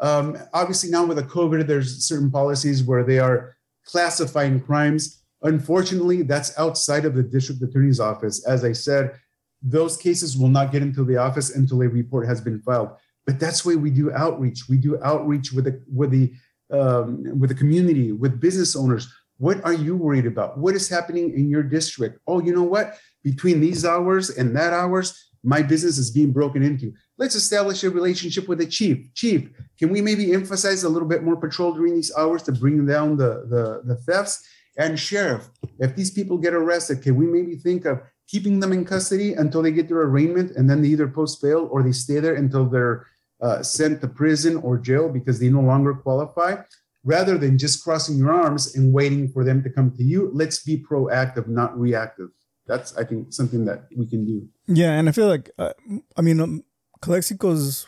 Um, 0.00 0.38
obviously, 0.54 0.90
now 0.90 1.04
with 1.04 1.16
the 1.16 1.24
COVID, 1.24 1.66
there's 1.66 2.04
certain 2.04 2.30
policies 2.30 2.82
where 2.82 3.04
they 3.04 3.18
are 3.18 3.56
classifying 3.84 4.60
crimes. 4.60 5.17
Unfortunately, 5.42 6.22
that's 6.22 6.58
outside 6.58 7.04
of 7.04 7.14
the 7.14 7.22
district 7.22 7.62
attorney's 7.62 8.00
office. 8.00 8.44
As 8.46 8.64
I 8.64 8.72
said, 8.72 9.18
those 9.62 9.96
cases 9.96 10.36
will 10.36 10.48
not 10.48 10.72
get 10.72 10.82
into 10.82 11.04
the 11.04 11.16
office 11.16 11.54
until 11.54 11.82
a 11.82 11.88
report 11.88 12.26
has 12.26 12.40
been 12.40 12.60
filed. 12.60 12.90
But 13.26 13.38
that's 13.38 13.64
why 13.64 13.74
we 13.74 13.90
do 13.90 14.12
outreach. 14.12 14.68
We 14.68 14.78
do 14.78 14.98
outreach 15.02 15.52
with 15.52 15.64
the 15.64 15.82
with 15.92 16.10
the 16.10 16.32
um, 16.70 17.38
with 17.38 17.50
the 17.50 17.56
community, 17.56 18.12
with 18.12 18.40
business 18.40 18.74
owners. 18.74 19.12
What 19.38 19.64
are 19.64 19.72
you 19.72 19.96
worried 19.96 20.26
about? 20.26 20.58
What 20.58 20.74
is 20.74 20.88
happening 20.88 21.32
in 21.34 21.48
your 21.48 21.62
district? 21.62 22.18
Oh, 22.26 22.40
you 22.40 22.54
know 22.54 22.64
what? 22.64 22.98
Between 23.22 23.60
these 23.60 23.84
hours 23.84 24.30
and 24.30 24.56
that 24.56 24.72
hours, 24.72 25.28
my 25.44 25.62
business 25.62 25.98
is 25.98 26.10
being 26.10 26.32
broken 26.32 26.62
into. 26.62 26.92
Let's 27.18 27.36
establish 27.36 27.84
a 27.84 27.90
relationship 27.90 28.48
with 28.48 28.58
the 28.58 28.66
chief. 28.66 29.12
Chief, 29.14 29.48
can 29.78 29.90
we 29.90 30.00
maybe 30.00 30.32
emphasize 30.32 30.82
a 30.82 30.88
little 30.88 31.08
bit 31.08 31.22
more 31.22 31.36
patrol 31.36 31.72
during 31.72 31.94
these 31.94 32.12
hours 32.16 32.42
to 32.44 32.52
bring 32.52 32.84
down 32.84 33.16
the, 33.16 33.46
the, 33.48 33.82
the 33.84 33.96
thefts? 33.96 34.46
And 34.78 34.98
sheriff, 34.98 35.50
if 35.80 35.96
these 35.96 36.10
people 36.10 36.38
get 36.38 36.54
arrested, 36.54 37.02
can 37.02 37.16
we 37.16 37.26
maybe 37.26 37.56
think 37.56 37.84
of 37.84 38.00
keeping 38.28 38.60
them 38.60 38.72
in 38.72 38.84
custody 38.84 39.34
until 39.34 39.60
they 39.62 39.72
get 39.72 39.88
their 39.88 40.02
arraignment, 40.02 40.52
and 40.56 40.70
then 40.70 40.82
they 40.82 40.88
either 40.88 41.08
post 41.08 41.42
bail 41.42 41.68
or 41.72 41.82
they 41.82 41.92
stay 41.92 42.20
there 42.20 42.36
until 42.36 42.64
they're 42.66 43.06
uh, 43.42 43.62
sent 43.62 44.00
to 44.00 44.08
prison 44.08 44.56
or 44.56 44.78
jail 44.78 45.08
because 45.08 45.40
they 45.40 45.48
no 45.48 45.60
longer 45.60 45.94
qualify. 45.94 46.56
Rather 47.04 47.38
than 47.38 47.56
just 47.58 47.82
crossing 47.82 48.18
your 48.18 48.32
arms 48.32 48.76
and 48.76 48.92
waiting 48.92 49.28
for 49.28 49.44
them 49.44 49.62
to 49.62 49.70
come 49.70 49.90
to 49.96 50.02
you, 50.02 50.30
let's 50.34 50.62
be 50.62 50.76
proactive, 50.76 51.48
not 51.48 51.78
reactive. 51.78 52.28
That's, 52.66 52.94
I 52.96 53.04
think, 53.04 53.32
something 53.32 53.64
that 53.64 53.86
we 53.96 54.06
can 54.06 54.26
do. 54.26 54.46
Yeah, 54.66 54.92
and 54.92 55.08
I 55.08 55.12
feel 55.12 55.28
like, 55.28 55.50
uh, 55.58 55.72
I 56.16 56.22
mean, 56.22 56.38
um, 56.40 56.64
Calexico's, 57.00 57.86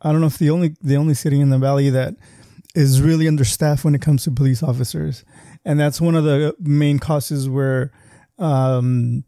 I 0.00 0.10
don't 0.10 0.20
know 0.20 0.26
if 0.26 0.38
the 0.38 0.50
only 0.50 0.74
the 0.82 0.96
only 0.96 1.14
city 1.14 1.40
in 1.40 1.50
the 1.50 1.58
valley 1.58 1.88
that 1.90 2.16
is 2.74 3.00
really 3.00 3.28
understaffed 3.28 3.84
when 3.84 3.94
it 3.94 4.02
comes 4.02 4.24
to 4.24 4.30
police 4.30 4.62
officers, 4.62 5.24
and 5.64 5.78
that's 5.78 6.00
one 6.00 6.14
of 6.14 6.24
the 6.24 6.54
main 6.60 6.98
causes 6.98 7.48
where 7.48 7.92
um, 8.38 9.24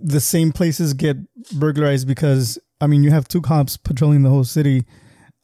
the 0.00 0.20
same 0.20 0.52
places 0.52 0.94
get 0.94 1.16
burglarized 1.52 2.06
because 2.06 2.58
I 2.80 2.86
mean 2.86 3.02
you 3.02 3.10
have 3.10 3.28
two 3.28 3.40
cops 3.40 3.76
patrolling 3.76 4.22
the 4.22 4.30
whole 4.30 4.44
city. 4.44 4.84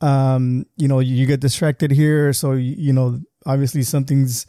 Um, 0.00 0.64
you 0.76 0.86
know, 0.86 1.00
you, 1.00 1.26
get 1.26 1.40
distracted 1.40 1.90
here, 1.90 2.32
so 2.32 2.52
you, 2.52 2.74
you 2.78 2.92
know 2.92 3.20
obviously 3.46 3.82
something's 3.82 4.46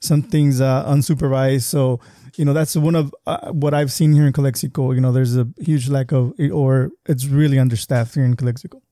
something's 0.00 0.60
uh, 0.60 0.84
unsupervised. 0.86 1.62
So 1.62 2.00
you 2.36 2.44
know 2.44 2.52
that's 2.52 2.76
one 2.76 2.94
of 2.94 3.12
uh, 3.26 3.50
what 3.50 3.74
I've 3.74 3.90
seen 3.90 4.12
here 4.12 4.26
in 4.26 4.32
Calexico. 4.32 4.92
You 4.92 5.00
know, 5.00 5.10
there's 5.10 5.36
a 5.36 5.48
huge 5.58 5.88
lack 5.88 6.12
of, 6.12 6.32
or 6.52 6.90
it's 7.06 7.26
really 7.26 7.58
understaffed 7.58 8.14
here 8.14 8.24
in 8.24 8.36
Calexico. 8.36 8.83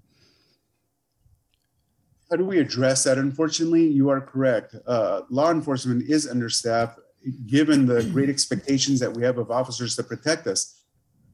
How 2.33 2.37
do 2.38 2.47
we 2.47 2.61
address 2.61 3.05
that? 3.05 3.18
Unfortunately, 3.18 3.87
you 3.87 4.09
are 4.09 4.18
correct. 4.18 4.75
Uh, 4.87 5.21
law 5.29 5.51
enforcement 5.51 6.09
is 6.09 6.27
understaffed 6.27 6.99
given 7.45 7.85
the 7.85 8.03
great 8.14 8.31
expectations 8.31 8.99
that 9.01 9.12
we 9.12 9.23
have 9.23 9.37
of 9.37 9.51
officers 9.51 9.97
to 9.97 10.03
protect 10.03 10.47
us. 10.47 10.81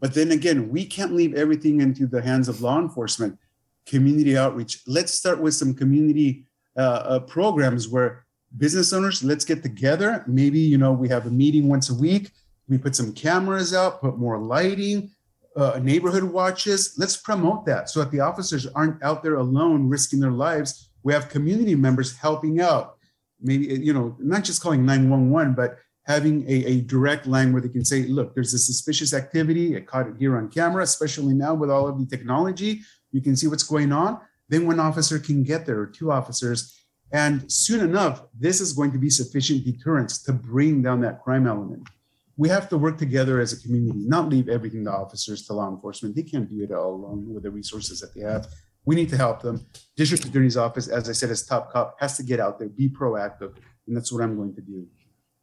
But 0.00 0.12
then 0.12 0.32
again, 0.32 0.70
we 0.70 0.84
can't 0.84 1.14
leave 1.14 1.36
everything 1.36 1.80
into 1.80 2.08
the 2.08 2.20
hands 2.20 2.48
of 2.48 2.62
law 2.62 2.80
enforcement, 2.80 3.38
community 3.86 4.36
outreach. 4.36 4.82
Let's 4.88 5.14
start 5.14 5.40
with 5.40 5.54
some 5.54 5.72
community 5.72 6.48
uh, 6.76 6.80
uh, 6.80 7.20
programs 7.20 7.86
where 7.86 8.26
business 8.56 8.92
owners, 8.92 9.22
let's 9.22 9.44
get 9.44 9.62
together. 9.62 10.24
Maybe, 10.26 10.58
you 10.58 10.78
know, 10.78 10.90
we 10.90 11.08
have 11.10 11.26
a 11.26 11.30
meeting 11.30 11.68
once 11.68 11.90
a 11.90 11.94
week. 11.94 12.32
We 12.68 12.76
put 12.76 12.96
some 12.96 13.12
cameras 13.12 13.72
out, 13.72 14.00
put 14.00 14.18
more 14.18 14.40
lighting, 14.40 15.12
uh, 15.54 15.78
neighborhood 15.80 16.24
watches. 16.24 16.94
Let's 16.98 17.16
promote 17.16 17.66
that 17.66 17.88
so 17.88 18.00
that 18.00 18.10
the 18.10 18.18
officers 18.18 18.66
aren't 18.66 19.00
out 19.00 19.22
there 19.22 19.36
alone 19.36 19.88
risking 19.88 20.18
their 20.18 20.32
lives. 20.32 20.87
We 21.02 21.12
have 21.12 21.28
community 21.28 21.74
members 21.74 22.16
helping 22.16 22.60
out 22.60 22.98
maybe 23.40 23.66
you 23.66 23.92
know 23.92 24.16
not 24.18 24.44
just 24.44 24.62
calling 24.62 24.84
911 24.84 25.54
but 25.54 25.78
having 26.04 26.42
a, 26.48 26.64
a 26.64 26.80
direct 26.82 27.26
line 27.26 27.52
where 27.52 27.60
they 27.60 27.68
can 27.68 27.84
say 27.84 28.04
look 28.04 28.34
there's 28.34 28.54
a 28.54 28.58
suspicious 28.58 29.12
activity. 29.12 29.76
I 29.76 29.80
caught 29.80 30.08
it 30.08 30.14
here 30.18 30.36
on 30.36 30.50
camera 30.50 30.82
especially 30.82 31.34
now 31.34 31.54
with 31.54 31.70
all 31.70 31.86
of 31.88 31.98
the 31.98 32.06
technology. 32.06 32.80
You 33.12 33.20
can 33.20 33.36
see 33.36 33.46
what's 33.46 33.62
going 33.62 33.92
on. 33.92 34.20
Then 34.48 34.66
one 34.66 34.80
officer 34.80 35.18
can 35.18 35.42
get 35.42 35.66
there 35.66 35.78
or 35.78 35.86
two 35.86 36.10
officers. 36.10 36.74
And 37.12 37.50
soon 37.50 37.80
enough 37.80 38.22
this 38.38 38.60
is 38.60 38.72
going 38.72 38.92
to 38.92 38.98
be 38.98 39.10
sufficient 39.10 39.64
deterrence 39.64 40.22
to 40.24 40.32
bring 40.32 40.82
down 40.82 41.00
that 41.02 41.22
crime 41.22 41.46
element. 41.46 41.88
We 42.36 42.48
have 42.50 42.68
to 42.68 42.78
work 42.78 42.98
together 42.98 43.40
as 43.40 43.52
a 43.52 43.60
community 43.60 43.98
not 44.06 44.28
leave 44.28 44.48
everything 44.48 44.84
to 44.84 44.92
officers 44.92 45.44
to 45.46 45.54
law 45.54 45.68
enforcement. 45.68 46.14
They 46.14 46.22
can't 46.22 46.48
do 46.48 46.62
it 46.62 46.72
all 46.72 46.94
alone 46.94 47.34
with 47.34 47.42
the 47.42 47.50
resources 47.50 48.00
that 48.00 48.14
they 48.14 48.20
have 48.20 48.46
we 48.84 48.94
need 48.94 49.08
to 49.10 49.16
help 49.16 49.42
them. 49.42 49.66
District 49.96 50.24
Attorney's 50.24 50.56
Office, 50.56 50.88
as 50.88 51.08
I 51.08 51.12
said, 51.12 51.30
as 51.30 51.44
top 51.44 51.72
cop, 51.72 51.96
has 52.00 52.16
to 52.16 52.22
get 52.22 52.40
out 52.40 52.58
there, 52.58 52.68
be 52.68 52.88
proactive, 52.88 53.54
and 53.86 53.96
that's 53.96 54.12
what 54.12 54.22
I'm 54.22 54.36
going 54.36 54.54
to 54.54 54.60
do. 54.60 54.86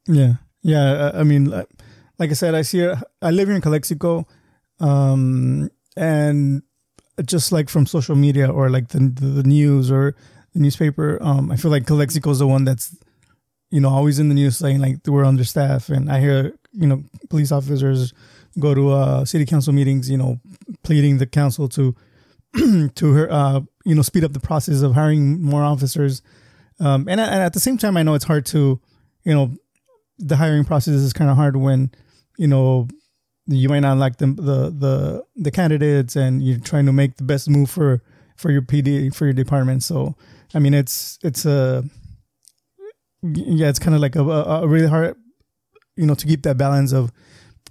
Yeah, 0.07 0.33
yeah. 0.61 1.11
I 1.13 1.23
mean, 1.23 1.49
like 2.17 2.29
I 2.31 2.33
said, 2.33 2.55
I 2.55 2.61
see. 2.63 2.87
I 3.21 3.31
live 3.31 3.47
here 3.47 3.55
in 3.55 3.61
Calexico, 3.61 4.27
um, 4.79 5.69
and 5.95 6.63
just 7.25 7.51
like 7.51 7.69
from 7.69 7.85
social 7.85 8.15
media 8.15 8.49
or 8.51 8.69
like 8.69 8.89
the 8.89 8.99
the 8.99 9.43
news 9.43 9.91
or 9.91 10.15
the 10.53 10.59
newspaper. 10.59 11.17
Um, 11.21 11.51
I 11.51 11.55
feel 11.55 11.71
like 11.71 11.85
Calexico 11.85 12.29
is 12.31 12.39
the 12.39 12.47
one 12.47 12.65
that's, 12.65 12.95
you 13.69 13.79
know, 13.79 13.89
always 13.89 14.19
in 14.19 14.29
the 14.29 14.35
news 14.35 14.57
saying 14.57 14.79
like 14.79 14.97
we're 15.07 15.25
understaffed, 15.25 15.89
and 15.89 16.11
I 16.11 16.19
hear 16.19 16.53
you 16.71 16.87
know 16.87 17.03
police 17.29 17.51
officers 17.51 18.13
go 18.59 18.73
to 18.73 18.91
uh, 18.91 19.25
city 19.25 19.45
council 19.45 19.73
meetings, 19.73 20.09
you 20.09 20.17
know, 20.17 20.39
pleading 20.83 21.17
the 21.17 21.25
council 21.25 21.67
to 21.69 21.95
to 22.95 23.13
her, 23.13 23.31
uh, 23.31 23.61
you 23.85 23.95
know, 23.95 24.01
speed 24.01 24.23
up 24.23 24.33
the 24.33 24.39
process 24.39 24.81
of 24.81 24.93
hiring 24.93 25.41
more 25.41 25.63
officers. 25.63 26.21
Um, 26.79 27.07
and, 27.07 27.19
and 27.19 27.41
at 27.41 27.53
the 27.53 27.59
same 27.59 27.77
time, 27.77 27.97
I 27.97 28.03
know 28.03 28.13
it's 28.13 28.25
hard 28.25 28.45
to, 28.47 28.79
you 29.23 29.33
know, 29.33 29.55
the 30.17 30.37
hiring 30.37 30.65
process 30.65 30.95
is 30.95 31.13
kind 31.13 31.29
of 31.29 31.35
hard 31.35 31.57
when, 31.57 31.91
you 32.37 32.47
know, 32.47 32.87
you 33.47 33.69
might 33.69 33.81
not 33.81 33.97
like 33.97 34.17
the 34.17 34.27
the 34.27 34.73
the 34.75 35.25
the 35.35 35.51
candidates, 35.51 36.15
and 36.15 36.41
you're 36.41 36.59
trying 36.59 36.87
to 36.87 36.93
make 36.93 37.17
the 37.17 37.23
best 37.23 37.47
move 37.47 37.69
for 37.69 38.01
for 38.37 38.51
your 38.51 38.63
PD 38.63 39.13
for 39.13 39.25
your 39.25 39.33
department. 39.33 39.83
So, 39.83 40.15
I 40.53 40.59
mean, 40.59 40.73
it's 40.73 41.19
it's 41.21 41.45
a 41.45 41.83
yeah, 43.21 43.69
it's 43.69 43.79
kind 43.79 43.95
of 43.95 44.01
like 44.01 44.15
a, 44.15 44.21
a 44.21 44.67
really 44.67 44.87
hard, 44.87 45.15
you 45.95 46.05
know, 46.05 46.15
to 46.15 46.25
keep 46.25 46.43
that 46.43 46.57
balance 46.57 46.91
of 46.91 47.11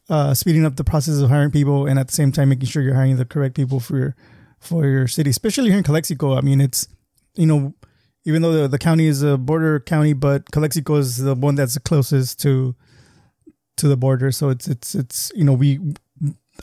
uh, 0.09 0.35
speeding 0.35 0.64
up 0.64 0.77
the 0.77 0.85
process 0.85 1.20
of 1.20 1.31
hiring 1.31 1.51
people 1.51 1.87
and 1.87 1.99
at 1.99 2.09
the 2.09 2.14
same 2.14 2.33
time 2.33 2.51
making 2.51 2.66
sure 2.66 2.83
you're 2.83 2.94
hiring 2.94 3.16
the 3.16 3.25
correct 3.25 3.55
people 3.55 3.81
for 3.81 3.97
your 3.97 4.16
for 4.64 4.87
your 4.87 5.07
city, 5.07 5.31
especially 5.31 5.68
here 5.70 5.79
in 5.79 5.85
Calexico. 5.85 6.37
I 6.37 6.40
mean, 6.40 6.61
it's 6.61 6.88
you 7.35 7.46
know, 7.46 7.74
even 8.24 8.42
though 8.42 8.53
the, 8.53 8.68
the 8.68 8.79
county 8.79 9.07
is 9.07 9.22
a 9.22 9.37
border 9.37 9.81
county, 9.81 10.12
but 10.12 10.50
Calexico 10.50 10.96
is 10.96 11.18
the 11.18 11.35
one 11.35 11.55
that's 11.55 11.77
closest 11.79 12.40
to 12.42 12.74
to 13.77 13.88
the 13.88 13.96
border. 13.96 14.33
So 14.33 14.48
it's 14.48 14.68
it's 14.68 14.94
it's 14.94 15.33
you 15.35 15.44
know 15.44 15.55
we 15.55 15.81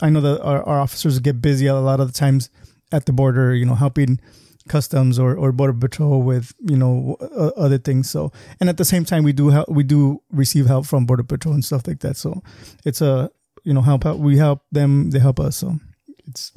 I 0.00 0.10
know 0.10 0.20
that 0.20 0.42
our, 0.42 0.62
our 0.62 0.80
officers 0.80 1.18
get 1.18 1.42
busy 1.42 1.66
a 1.66 1.74
lot 1.74 2.00
of 2.00 2.06
the 2.12 2.18
times 2.18 2.50
at 2.90 3.06
the 3.06 3.12
border. 3.12 3.54
You 3.54 3.66
know, 3.66 3.74
helping 3.74 4.20
customs 4.68 5.18
or, 5.18 5.34
or 5.34 5.52
border 5.52 5.72
patrol 5.72 6.22
with 6.22 6.54
you 6.60 6.76
know 6.76 7.16
uh, 7.20 7.50
other 7.56 7.78
things 7.78 8.08
so 8.08 8.30
and 8.60 8.68
at 8.68 8.76
the 8.76 8.84
same 8.84 9.04
time 9.04 9.24
we 9.24 9.32
do 9.32 9.48
help 9.48 9.68
we 9.68 9.82
do 9.82 10.22
receive 10.30 10.66
help 10.66 10.86
from 10.86 11.04
border 11.04 11.22
patrol 11.22 11.54
and 11.54 11.64
stuff 11.64 11.86
like 11.86 12.00
that 12.00 12.16
so 12.16 12.42
it's 12.84 13.00
a 13.00 13.30
you 13.64 13.74
know 13.74 13.80
help 13.80 14.06
out 14.06 14.18
we 14.18 14.36
help 14.36 14.62
them 14.70 15.10
they 15.10 15.18
help 15.18 15.40
us 15.40 15.56
so 15.56 15.78
it's 16.26 16.52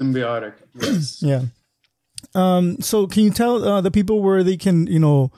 symbiotic 0.00 0.54
yes 0.74 1.22
yeah 1.22 1.42
um 2.34 2.80
so 2.80 3.06
can 3.06 3.24
you 3.24 3.30
tell 3.30 3.64
uh, 3.64 3.80
the 3.80 3.90
people 3.90 4.22
where 4.22 4.42
they 4.42 4.56
can 4.56 4.86
you 4.86 4.98
know 4.98 5.30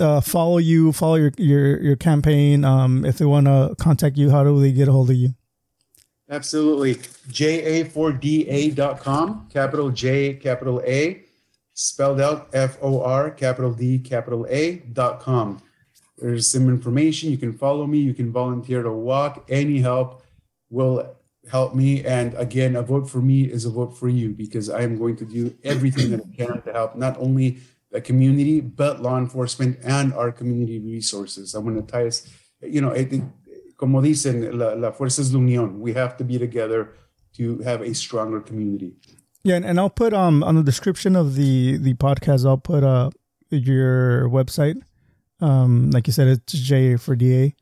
uh, 0.00 0.20
follow 0.20 0.58
you 0.58 0.92
follow 0.92 1.16
your 1.16 1.32
your 1.38 1.80
your 1.80 1.96
campaign 1.96 2.64
um 2.64 3.04
if 3.04 3.18
they 3.18 3.24
want 3.24 3.46
to 3.46 3.74
contact 3.78 4.16
you 4.16 4.30
how 4.30 4.44
do 4.44 4.60
they 4.60 4.72
get 4.72 4.88
a 4.88 4.92
hold 4.92 5.10
of 5.10 5.16
you 5.16 5.34
Absolutely. 6.30 6.96
JAforDA.com, 7.30 9.48
capital 9.50 9.90
J, 9.90 10.34
capital 10.34 10.82
A, 10.84 11.22
spelled 11.72 12.20
out 12.20 12.50
F 12.52 12.76
O 12.82 13.00
R, 13.00 13.30
capital 13.30 13.72
D, 13.72 13.98
capital 13.98 14.46
A.com. 14.50 15.62
There's 16.18 16.46
some 16.46 16.68
information. 16.68 17.30
You 17.30 17.38
can 17.38 17.56
follow 17.56 17.86
me. 17.86 17.96
You 17.98 18.12
can 18.12 18.30
volunteer 18.30 18.82
to 18.82 18.92
walk. 18.92 19.46
Any 19.48 19.80
help 19.80 20.22
will 20.68 21.16
help 21.50 21.74
me. 21.74 22.04
And 22.04 22.34
again, 22.34 22.76
a 22.76 22.82
vote 22.82 23.08
for 23.08 23.20
me 23.20 23.42
is 23.42 23.64
a 23.64 23.70
vote 23.70 23.96
for 23.96 24.08
you 24.08 24.30
because 24.30 24.70
I 24.70 24.82
am 24.82 24.98
going 24.98 25.16
to 25.16 25.24
do 25.24 25.54
everything 25.64 26.10
that 26.10 26.20
I 26.20 26.36
can 26.36 26.62
to 26.62 26.72
help 26.72 26.96
not 26.96 27.16
only 27.18 27.58
the 27.90 28.00
community, 28.00 28.60
but 28.60 29.00
law 29.00 29.18
enforcement 29.18 29.78
and 29.82 30.12
our 30.14 30.30
community 30.30 30.78
resources. 30.78 31.54
I'm 31.54 31.64
going 31.64 31.76
to 31.76 31.90
tie 31.90 32.06
us, 32.06 32.28
you 32.60 32.80
know, 32.80 32.90
it, 32.90 33.12
como 33.76 34.02
dicen, 34.02 34.58
la, 34.58 34.74
la 34.74 34.92
fuerza 34.92 35.20
es 35.20 35.32
la 35.32 35.40
unión. 35.40 35.78
We 35.78 35.94
have 35.94 36.16
to 36.18 36.24
be 36.24 36.38
together 36.38 36.94
to 37.36 37.58
have 37.60 37.80
a 37.80 37.94
stronger 37.94 38.40
community. 38.40 38.92
Yeah, 39.44 39.56
and, 39.56 39.64
and 39.64 39.78
I'll 39.78 39.90
put 39.90 40.12
um 40.12 40.42
on 40.42 40.56
the 40.56 40.62
description 40.62 41.16
of 41.16 41.34
the 41.34 41.78
the 41.78 41.94
podcast. 41.94 42.44
I'll 42.44 42.58
put 42.58 42.84
uh 42.84 43.10
your 43.50 44.28
website. 44.28 44.82
Um, 45.40 45.90
like 45.90 46.06
you 46.06 46.12
said, 46.12 46.26
it's 46.28 46.52
J 46.52 46.96
for 46.96 47.14
DA. 47.14 47.54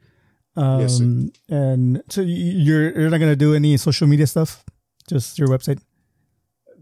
Um, 0.56 0.80
yes, 0.80 0.98
sir. 0.98 1.28
and 1.48 2.02
so 2.08 2.22
you're 2.22 2.98
you're 2.98 3.10
not 3.10 3.18
gonna 3.18 3.36
do 3.36 3.54
any 3.54 3.76
social 3.76 4.06
media 4.06 4.26
stuff, 4.26 4.64
just 5.08 5.38
your 5.38 5.48
website. 5.48 5.80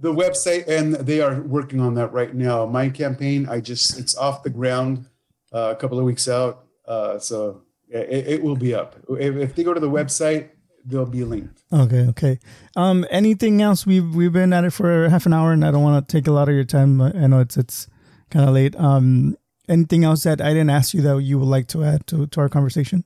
The 0.01 0.13
website, 0.13 0.69
and 0.69 0.95
they 0.95 1.21
are 1.21 1.41
working 1.41 1.81
on 1.81 1.95
that 1.95 2.13
right 2.13 2.35
now. 2.35 2.67
My 2.67 2.89
campaign, 2.89 3.49
I 3.49 3.61
just 3.61 3.99
it's 3.99 4.17
off 4.17 4.43
the 4.43 4.51
ground, 4.51 5.07
uh, 5.53 5.73
a 5.73 5.77
couple 5.77 5.99
of 5.99 6.05
weeks 6.05 6.29
out. 6.29 6.67
Uh, 6.87 7.19
so 7.19 7.63
it, 7.89 8.29
it 8.29 8.43
will 8.43 8.57
be 8.57 8.75
up. 8.75 8.97
If, 9.09 9.37
if, 9.37 9.55
they 9.55 9.65
go 9.65 9.73
to 9.73 9.81
the 9.81 9.91
website, 9.91 10.51
they'll 10.85 11.07
be 11.07 11.25
linked. 11.25 11.63
Okay, 11.73 12.07
okay. 12.09 12.39
Um, 12.77 13.07
anything 13.11 13.63
else? 13.63 13.87
We've 13.87 14.15
we've 14.15 14.33
been 14.33 14.53
at 14.53 14.65
it 14.65 14.71
for 14.71 15.09
half 15.09 15.27
an 15.27 15.33
hour, 15.33 15.53
and 15.53 15.65
I 15.65 15.71
don't 15.71 15.83
want 15.83 16.07
to 16.07 16.13
take 16.13 16.27
a 16.27 16.33
lot 16.33 16.49
of 16.49 16.55
your 16.55 16.65
time. 16.65 17.01
I 17.01 17.27
know 17.27 17.41
it's 17.41 17.57
it's 17.57 17.89
kind 18.31 18.47
of 18.49 18.55
late. 18.55 18.77
Um, 18.77 19.37
anything 19.69 20.05
else 20.05 20.25
that 20.25 20.41
I 20.41 20.51
didn't 20.51 20.71
ask 20.71 20.95
you 20.95 21.03
that 21.03 21.23
you 21.23 21.39
would 21.39 21.49
like 21.49 21.69
to 21.69 21.85
add 21.85 22.07
to 22.09 22.27
to 22.27 22.41
our 22.41 22.49
conversation? 22.49 23.05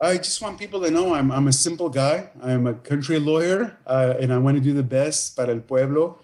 I 0.00 0.16
just 0.16 0.42
want 0.42 0.58
people 0.58 0.80
to 0.82 0.90
know 0.90 1.14
I'm 1.14 1.30
I'm 1.30 1.48
a 1.48 1.52
simple 1.52 1.88
guy. 1.88 2.30
I'm 2.42 2.66
a 2.66 2.74
country 2.74 3.18
lawyer, 3.18 3.78
uh, 3.86 4.14
and 4.20 4.32
I 4.32 4.38
want 4.38 4.56
to 4.56 4.60
do 4.62 4.72
the 4.72 4.82
best 4.82 5.36
para 5.36 5.50
el 5.50 5.60
pueblo. 5.60 6.18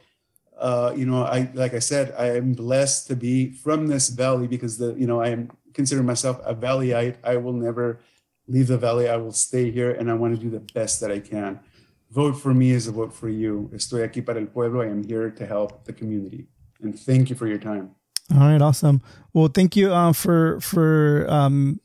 Uh, 0.58 0.92
you 0.94 1.06
know, 1.06 1.24
I 1.24 1.50
like 1.54 1.72
I 1.72 1.78
said, 1.78 2.14
I 2.18 2.36
am 2.36 2.52
blessed 2.52 3.06
to 3.08 3.16
be 3.16 3.52
from 3.52 3.86
this 3.86 4.08
valley 4.10 4.46
because 4.46 4.76
the 4.76 4.94
you 4.94 5.06
know 5.06 5.20
I 5.20 5.28
am 5.28 5.50
consider 5.72 6.02
myself 6.02 6.40
a 6.44 6.54
valleyite. 6.54 7.16
I 7.24 7.36
will 7.36 7.52
never 7.52 8.00
leave 8.48 8.66
the 8.66 8.76
valley. 8.76 9.08
I 9.08 9.16
will 9.16 9.32
stay 9.32 9.70
here 9.70 9.92
and 9.92 10.10
I 10.10 10.14
want 10.14 10.34
to 10.34 10.40
do 10.40 10.50
the 10.50 10.60
best 10.74 11.00
that 11.00 11.10
I 11.10 11.20
can. 11.20 11.60
Vote 12.10 12.32
for 12.32 12.52
me 12.52 12.72
is 12.72 12.88
a 12.88 12.92
vote 12.92 13.14
for 13.14 13.28
you. 13.28 13.70
Estoy 13.72 14.02
aquí 14.02 14.24
para 14.24 14.40
el 14.40 14.46
pueblo. 14.46 14.82
I 14.82 14.88
am 14.88 15.04
here 15.04 15.30
to 15.30 15.46
help 15.46 15.84
the 15.84 15.92
community. 15.92 16.48
And 16.82 16.98
thank 16.98 17.30
you 17.30 17.36
for 17.36 17.46
your 17.46 17.58
time. 17.58 17.94
All 18.34 18.40
right, 18.40 18.60
awesome. 18.60 19.00
Well, 19.32 19.48
thank 19.48 19.76
you 19.76 19.92
uh, 19.92 20.12
for 20.12 20.60
for 20.60 21.26
um, 21.30 21.80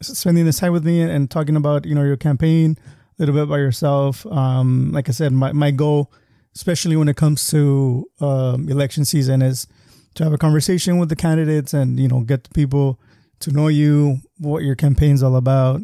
spending 0.00 0.44
this 0.44 0.58
time 0.58 0.72
with 0.72 0.84
me 0.84 1.00
and, 1.02 1.30
talking 1.30 1.56
about 1.56 1.84
you 1.86 1.94
know 1.94 2.04
your 2.04 2.16
campaign 2.16 2.76
a 3.18 3.22
little 3.22 3.34
bit 3.34 3.48
by 3.48 3.58
yourself. 3.58 4.24
Um, 4.26 4.92
like 4.92 5.08
I 5.08 5.12
said, 5.12 5.32
my 5.32 5.52
my 5.52 5.70
goal, 5.70 6.12
especially 6.54 6.96
when 6.96 7.08
it 7.08 7.16
comes 7.16 7.48
to 7.50 8.06
um, 8.20 8.68
election 8.68 9.04
season, 9.04 9.42
is 9.42 9.66
to 10.14 10.24
have 10.24 10.32
a 10.32 10.38
conversation 10.38 10.98
with 10.98 11.08
the 11.08 11.16
candidates 11.16 11.74
and 11.74 11.98
you 11.98 12.08
know 12.08 12.20
get 12.20 12.52
people 12.52 12.98
to 13.40 13.52
know 13.52 13.68
you, 13.68 14.18
what 14.38 14.62
your 14.62 14.74
campaign's 14.74 15.22
all 15.22 15.36
about. 15.36 15.80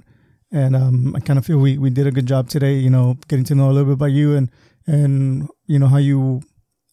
And 0.50 0.76
um, 0.76 1.16
I 1.16 1.20
kind 1.20 1.38
of 1.38 1.46
feel 1.46 1.58
we, 1.58 1.78
we 1.78 1.90
did 1.90 2.06
a 2.06 2.12
good 2.12 2.26
job 2.26 2.48
today, 2.48 2.74
you 2.74 2.90
know, 2.90 3.16
getting 3.28 3.44
to 3.46 3.54
know 3.54 3.66
a 3.66 3.72
little 3.72 3.86
bit 3.86 3.94
about 3.94 4.12
you 4.12 4.36
and, 4.36 4.50
and, 4.86 5.48
you 5.66 5.78
know, 5.78 5.88
how 5.88 5.96
you, 5.96 6.42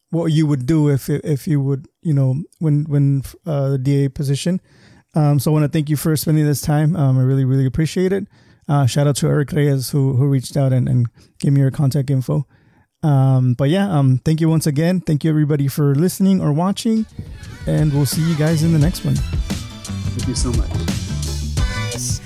what 0.10 0.28
you 0.28 0.48
would 0.48 0.66
do 0.66 0.90
if, 0.90 1.10
if 1.10 1.48
you 1.48 1.62
would, 1.62 1.88
you 2.02 2.14
know, 2.14 2.42
when, 2.60 2.86
when 2.86 3.24
uh, 3.46 3.70
the 3.70 3.78
DA 3.78 4.10
position. 4.10 4.60
Um, 5.14 5.40
so 5.40 5.52
I 5.52 5.54
want 5.54 5.64
to 5.66 5.70
thank 5.70 5.90
you 5.90 5.98
for 5.98 6.16
spending 6.16 6.46
this 6.46 6.62
time. 6.62 6.96
Um, 6.96 7.18
I 7.18 7.24
really, 7.24 7.46
really 7.46 7.66
appreciate 7.66 8.14
it. 8.14 8.28
Uh, 8.68 8.86
shout 8.86 9.08
out 9.08 9.18
to 9.18 9.28
Eric 9.28 9.52
Reyes 9.52 9.90
who, 9.90 10.14
who 10.14 10.28
reached 10.28 10.56
out 10.56 10.72
and, 10.72 10.88
and 10.88 11.08
gave 11.40 11.52
me 11.52 11.60
your 11.60 11.72
contact 11.72 12.10
info. 12.10 12.46
Um, 13.04 13.56
but 13.56 13.70
yeah, 13.70 13.92
um, 13.92 14.20
thank 14.24 14.40
you 14.40 14.48
once 14.48 14.68
again. 14.68 15.02
Thank 15.02 15.24
you 15.24 15.30
everybody 15.30 15.68
for 15.68 15.96
listening 15.96 16.40
or 16.40 16.54
watching, 16.54 17.06
and 17.66 17.92
we'll 17.92 18.06
see 18.06 18.22
you 18.22 18.36
guys 18.36 18.62
in 18.64 18.74
the 18.74 18.80
next 18.80 19.04
one. 19.04 19.16
Thank 19.16 20.28
you 20.28 20.36
so 20.36 20.52
much. 20.52 22.21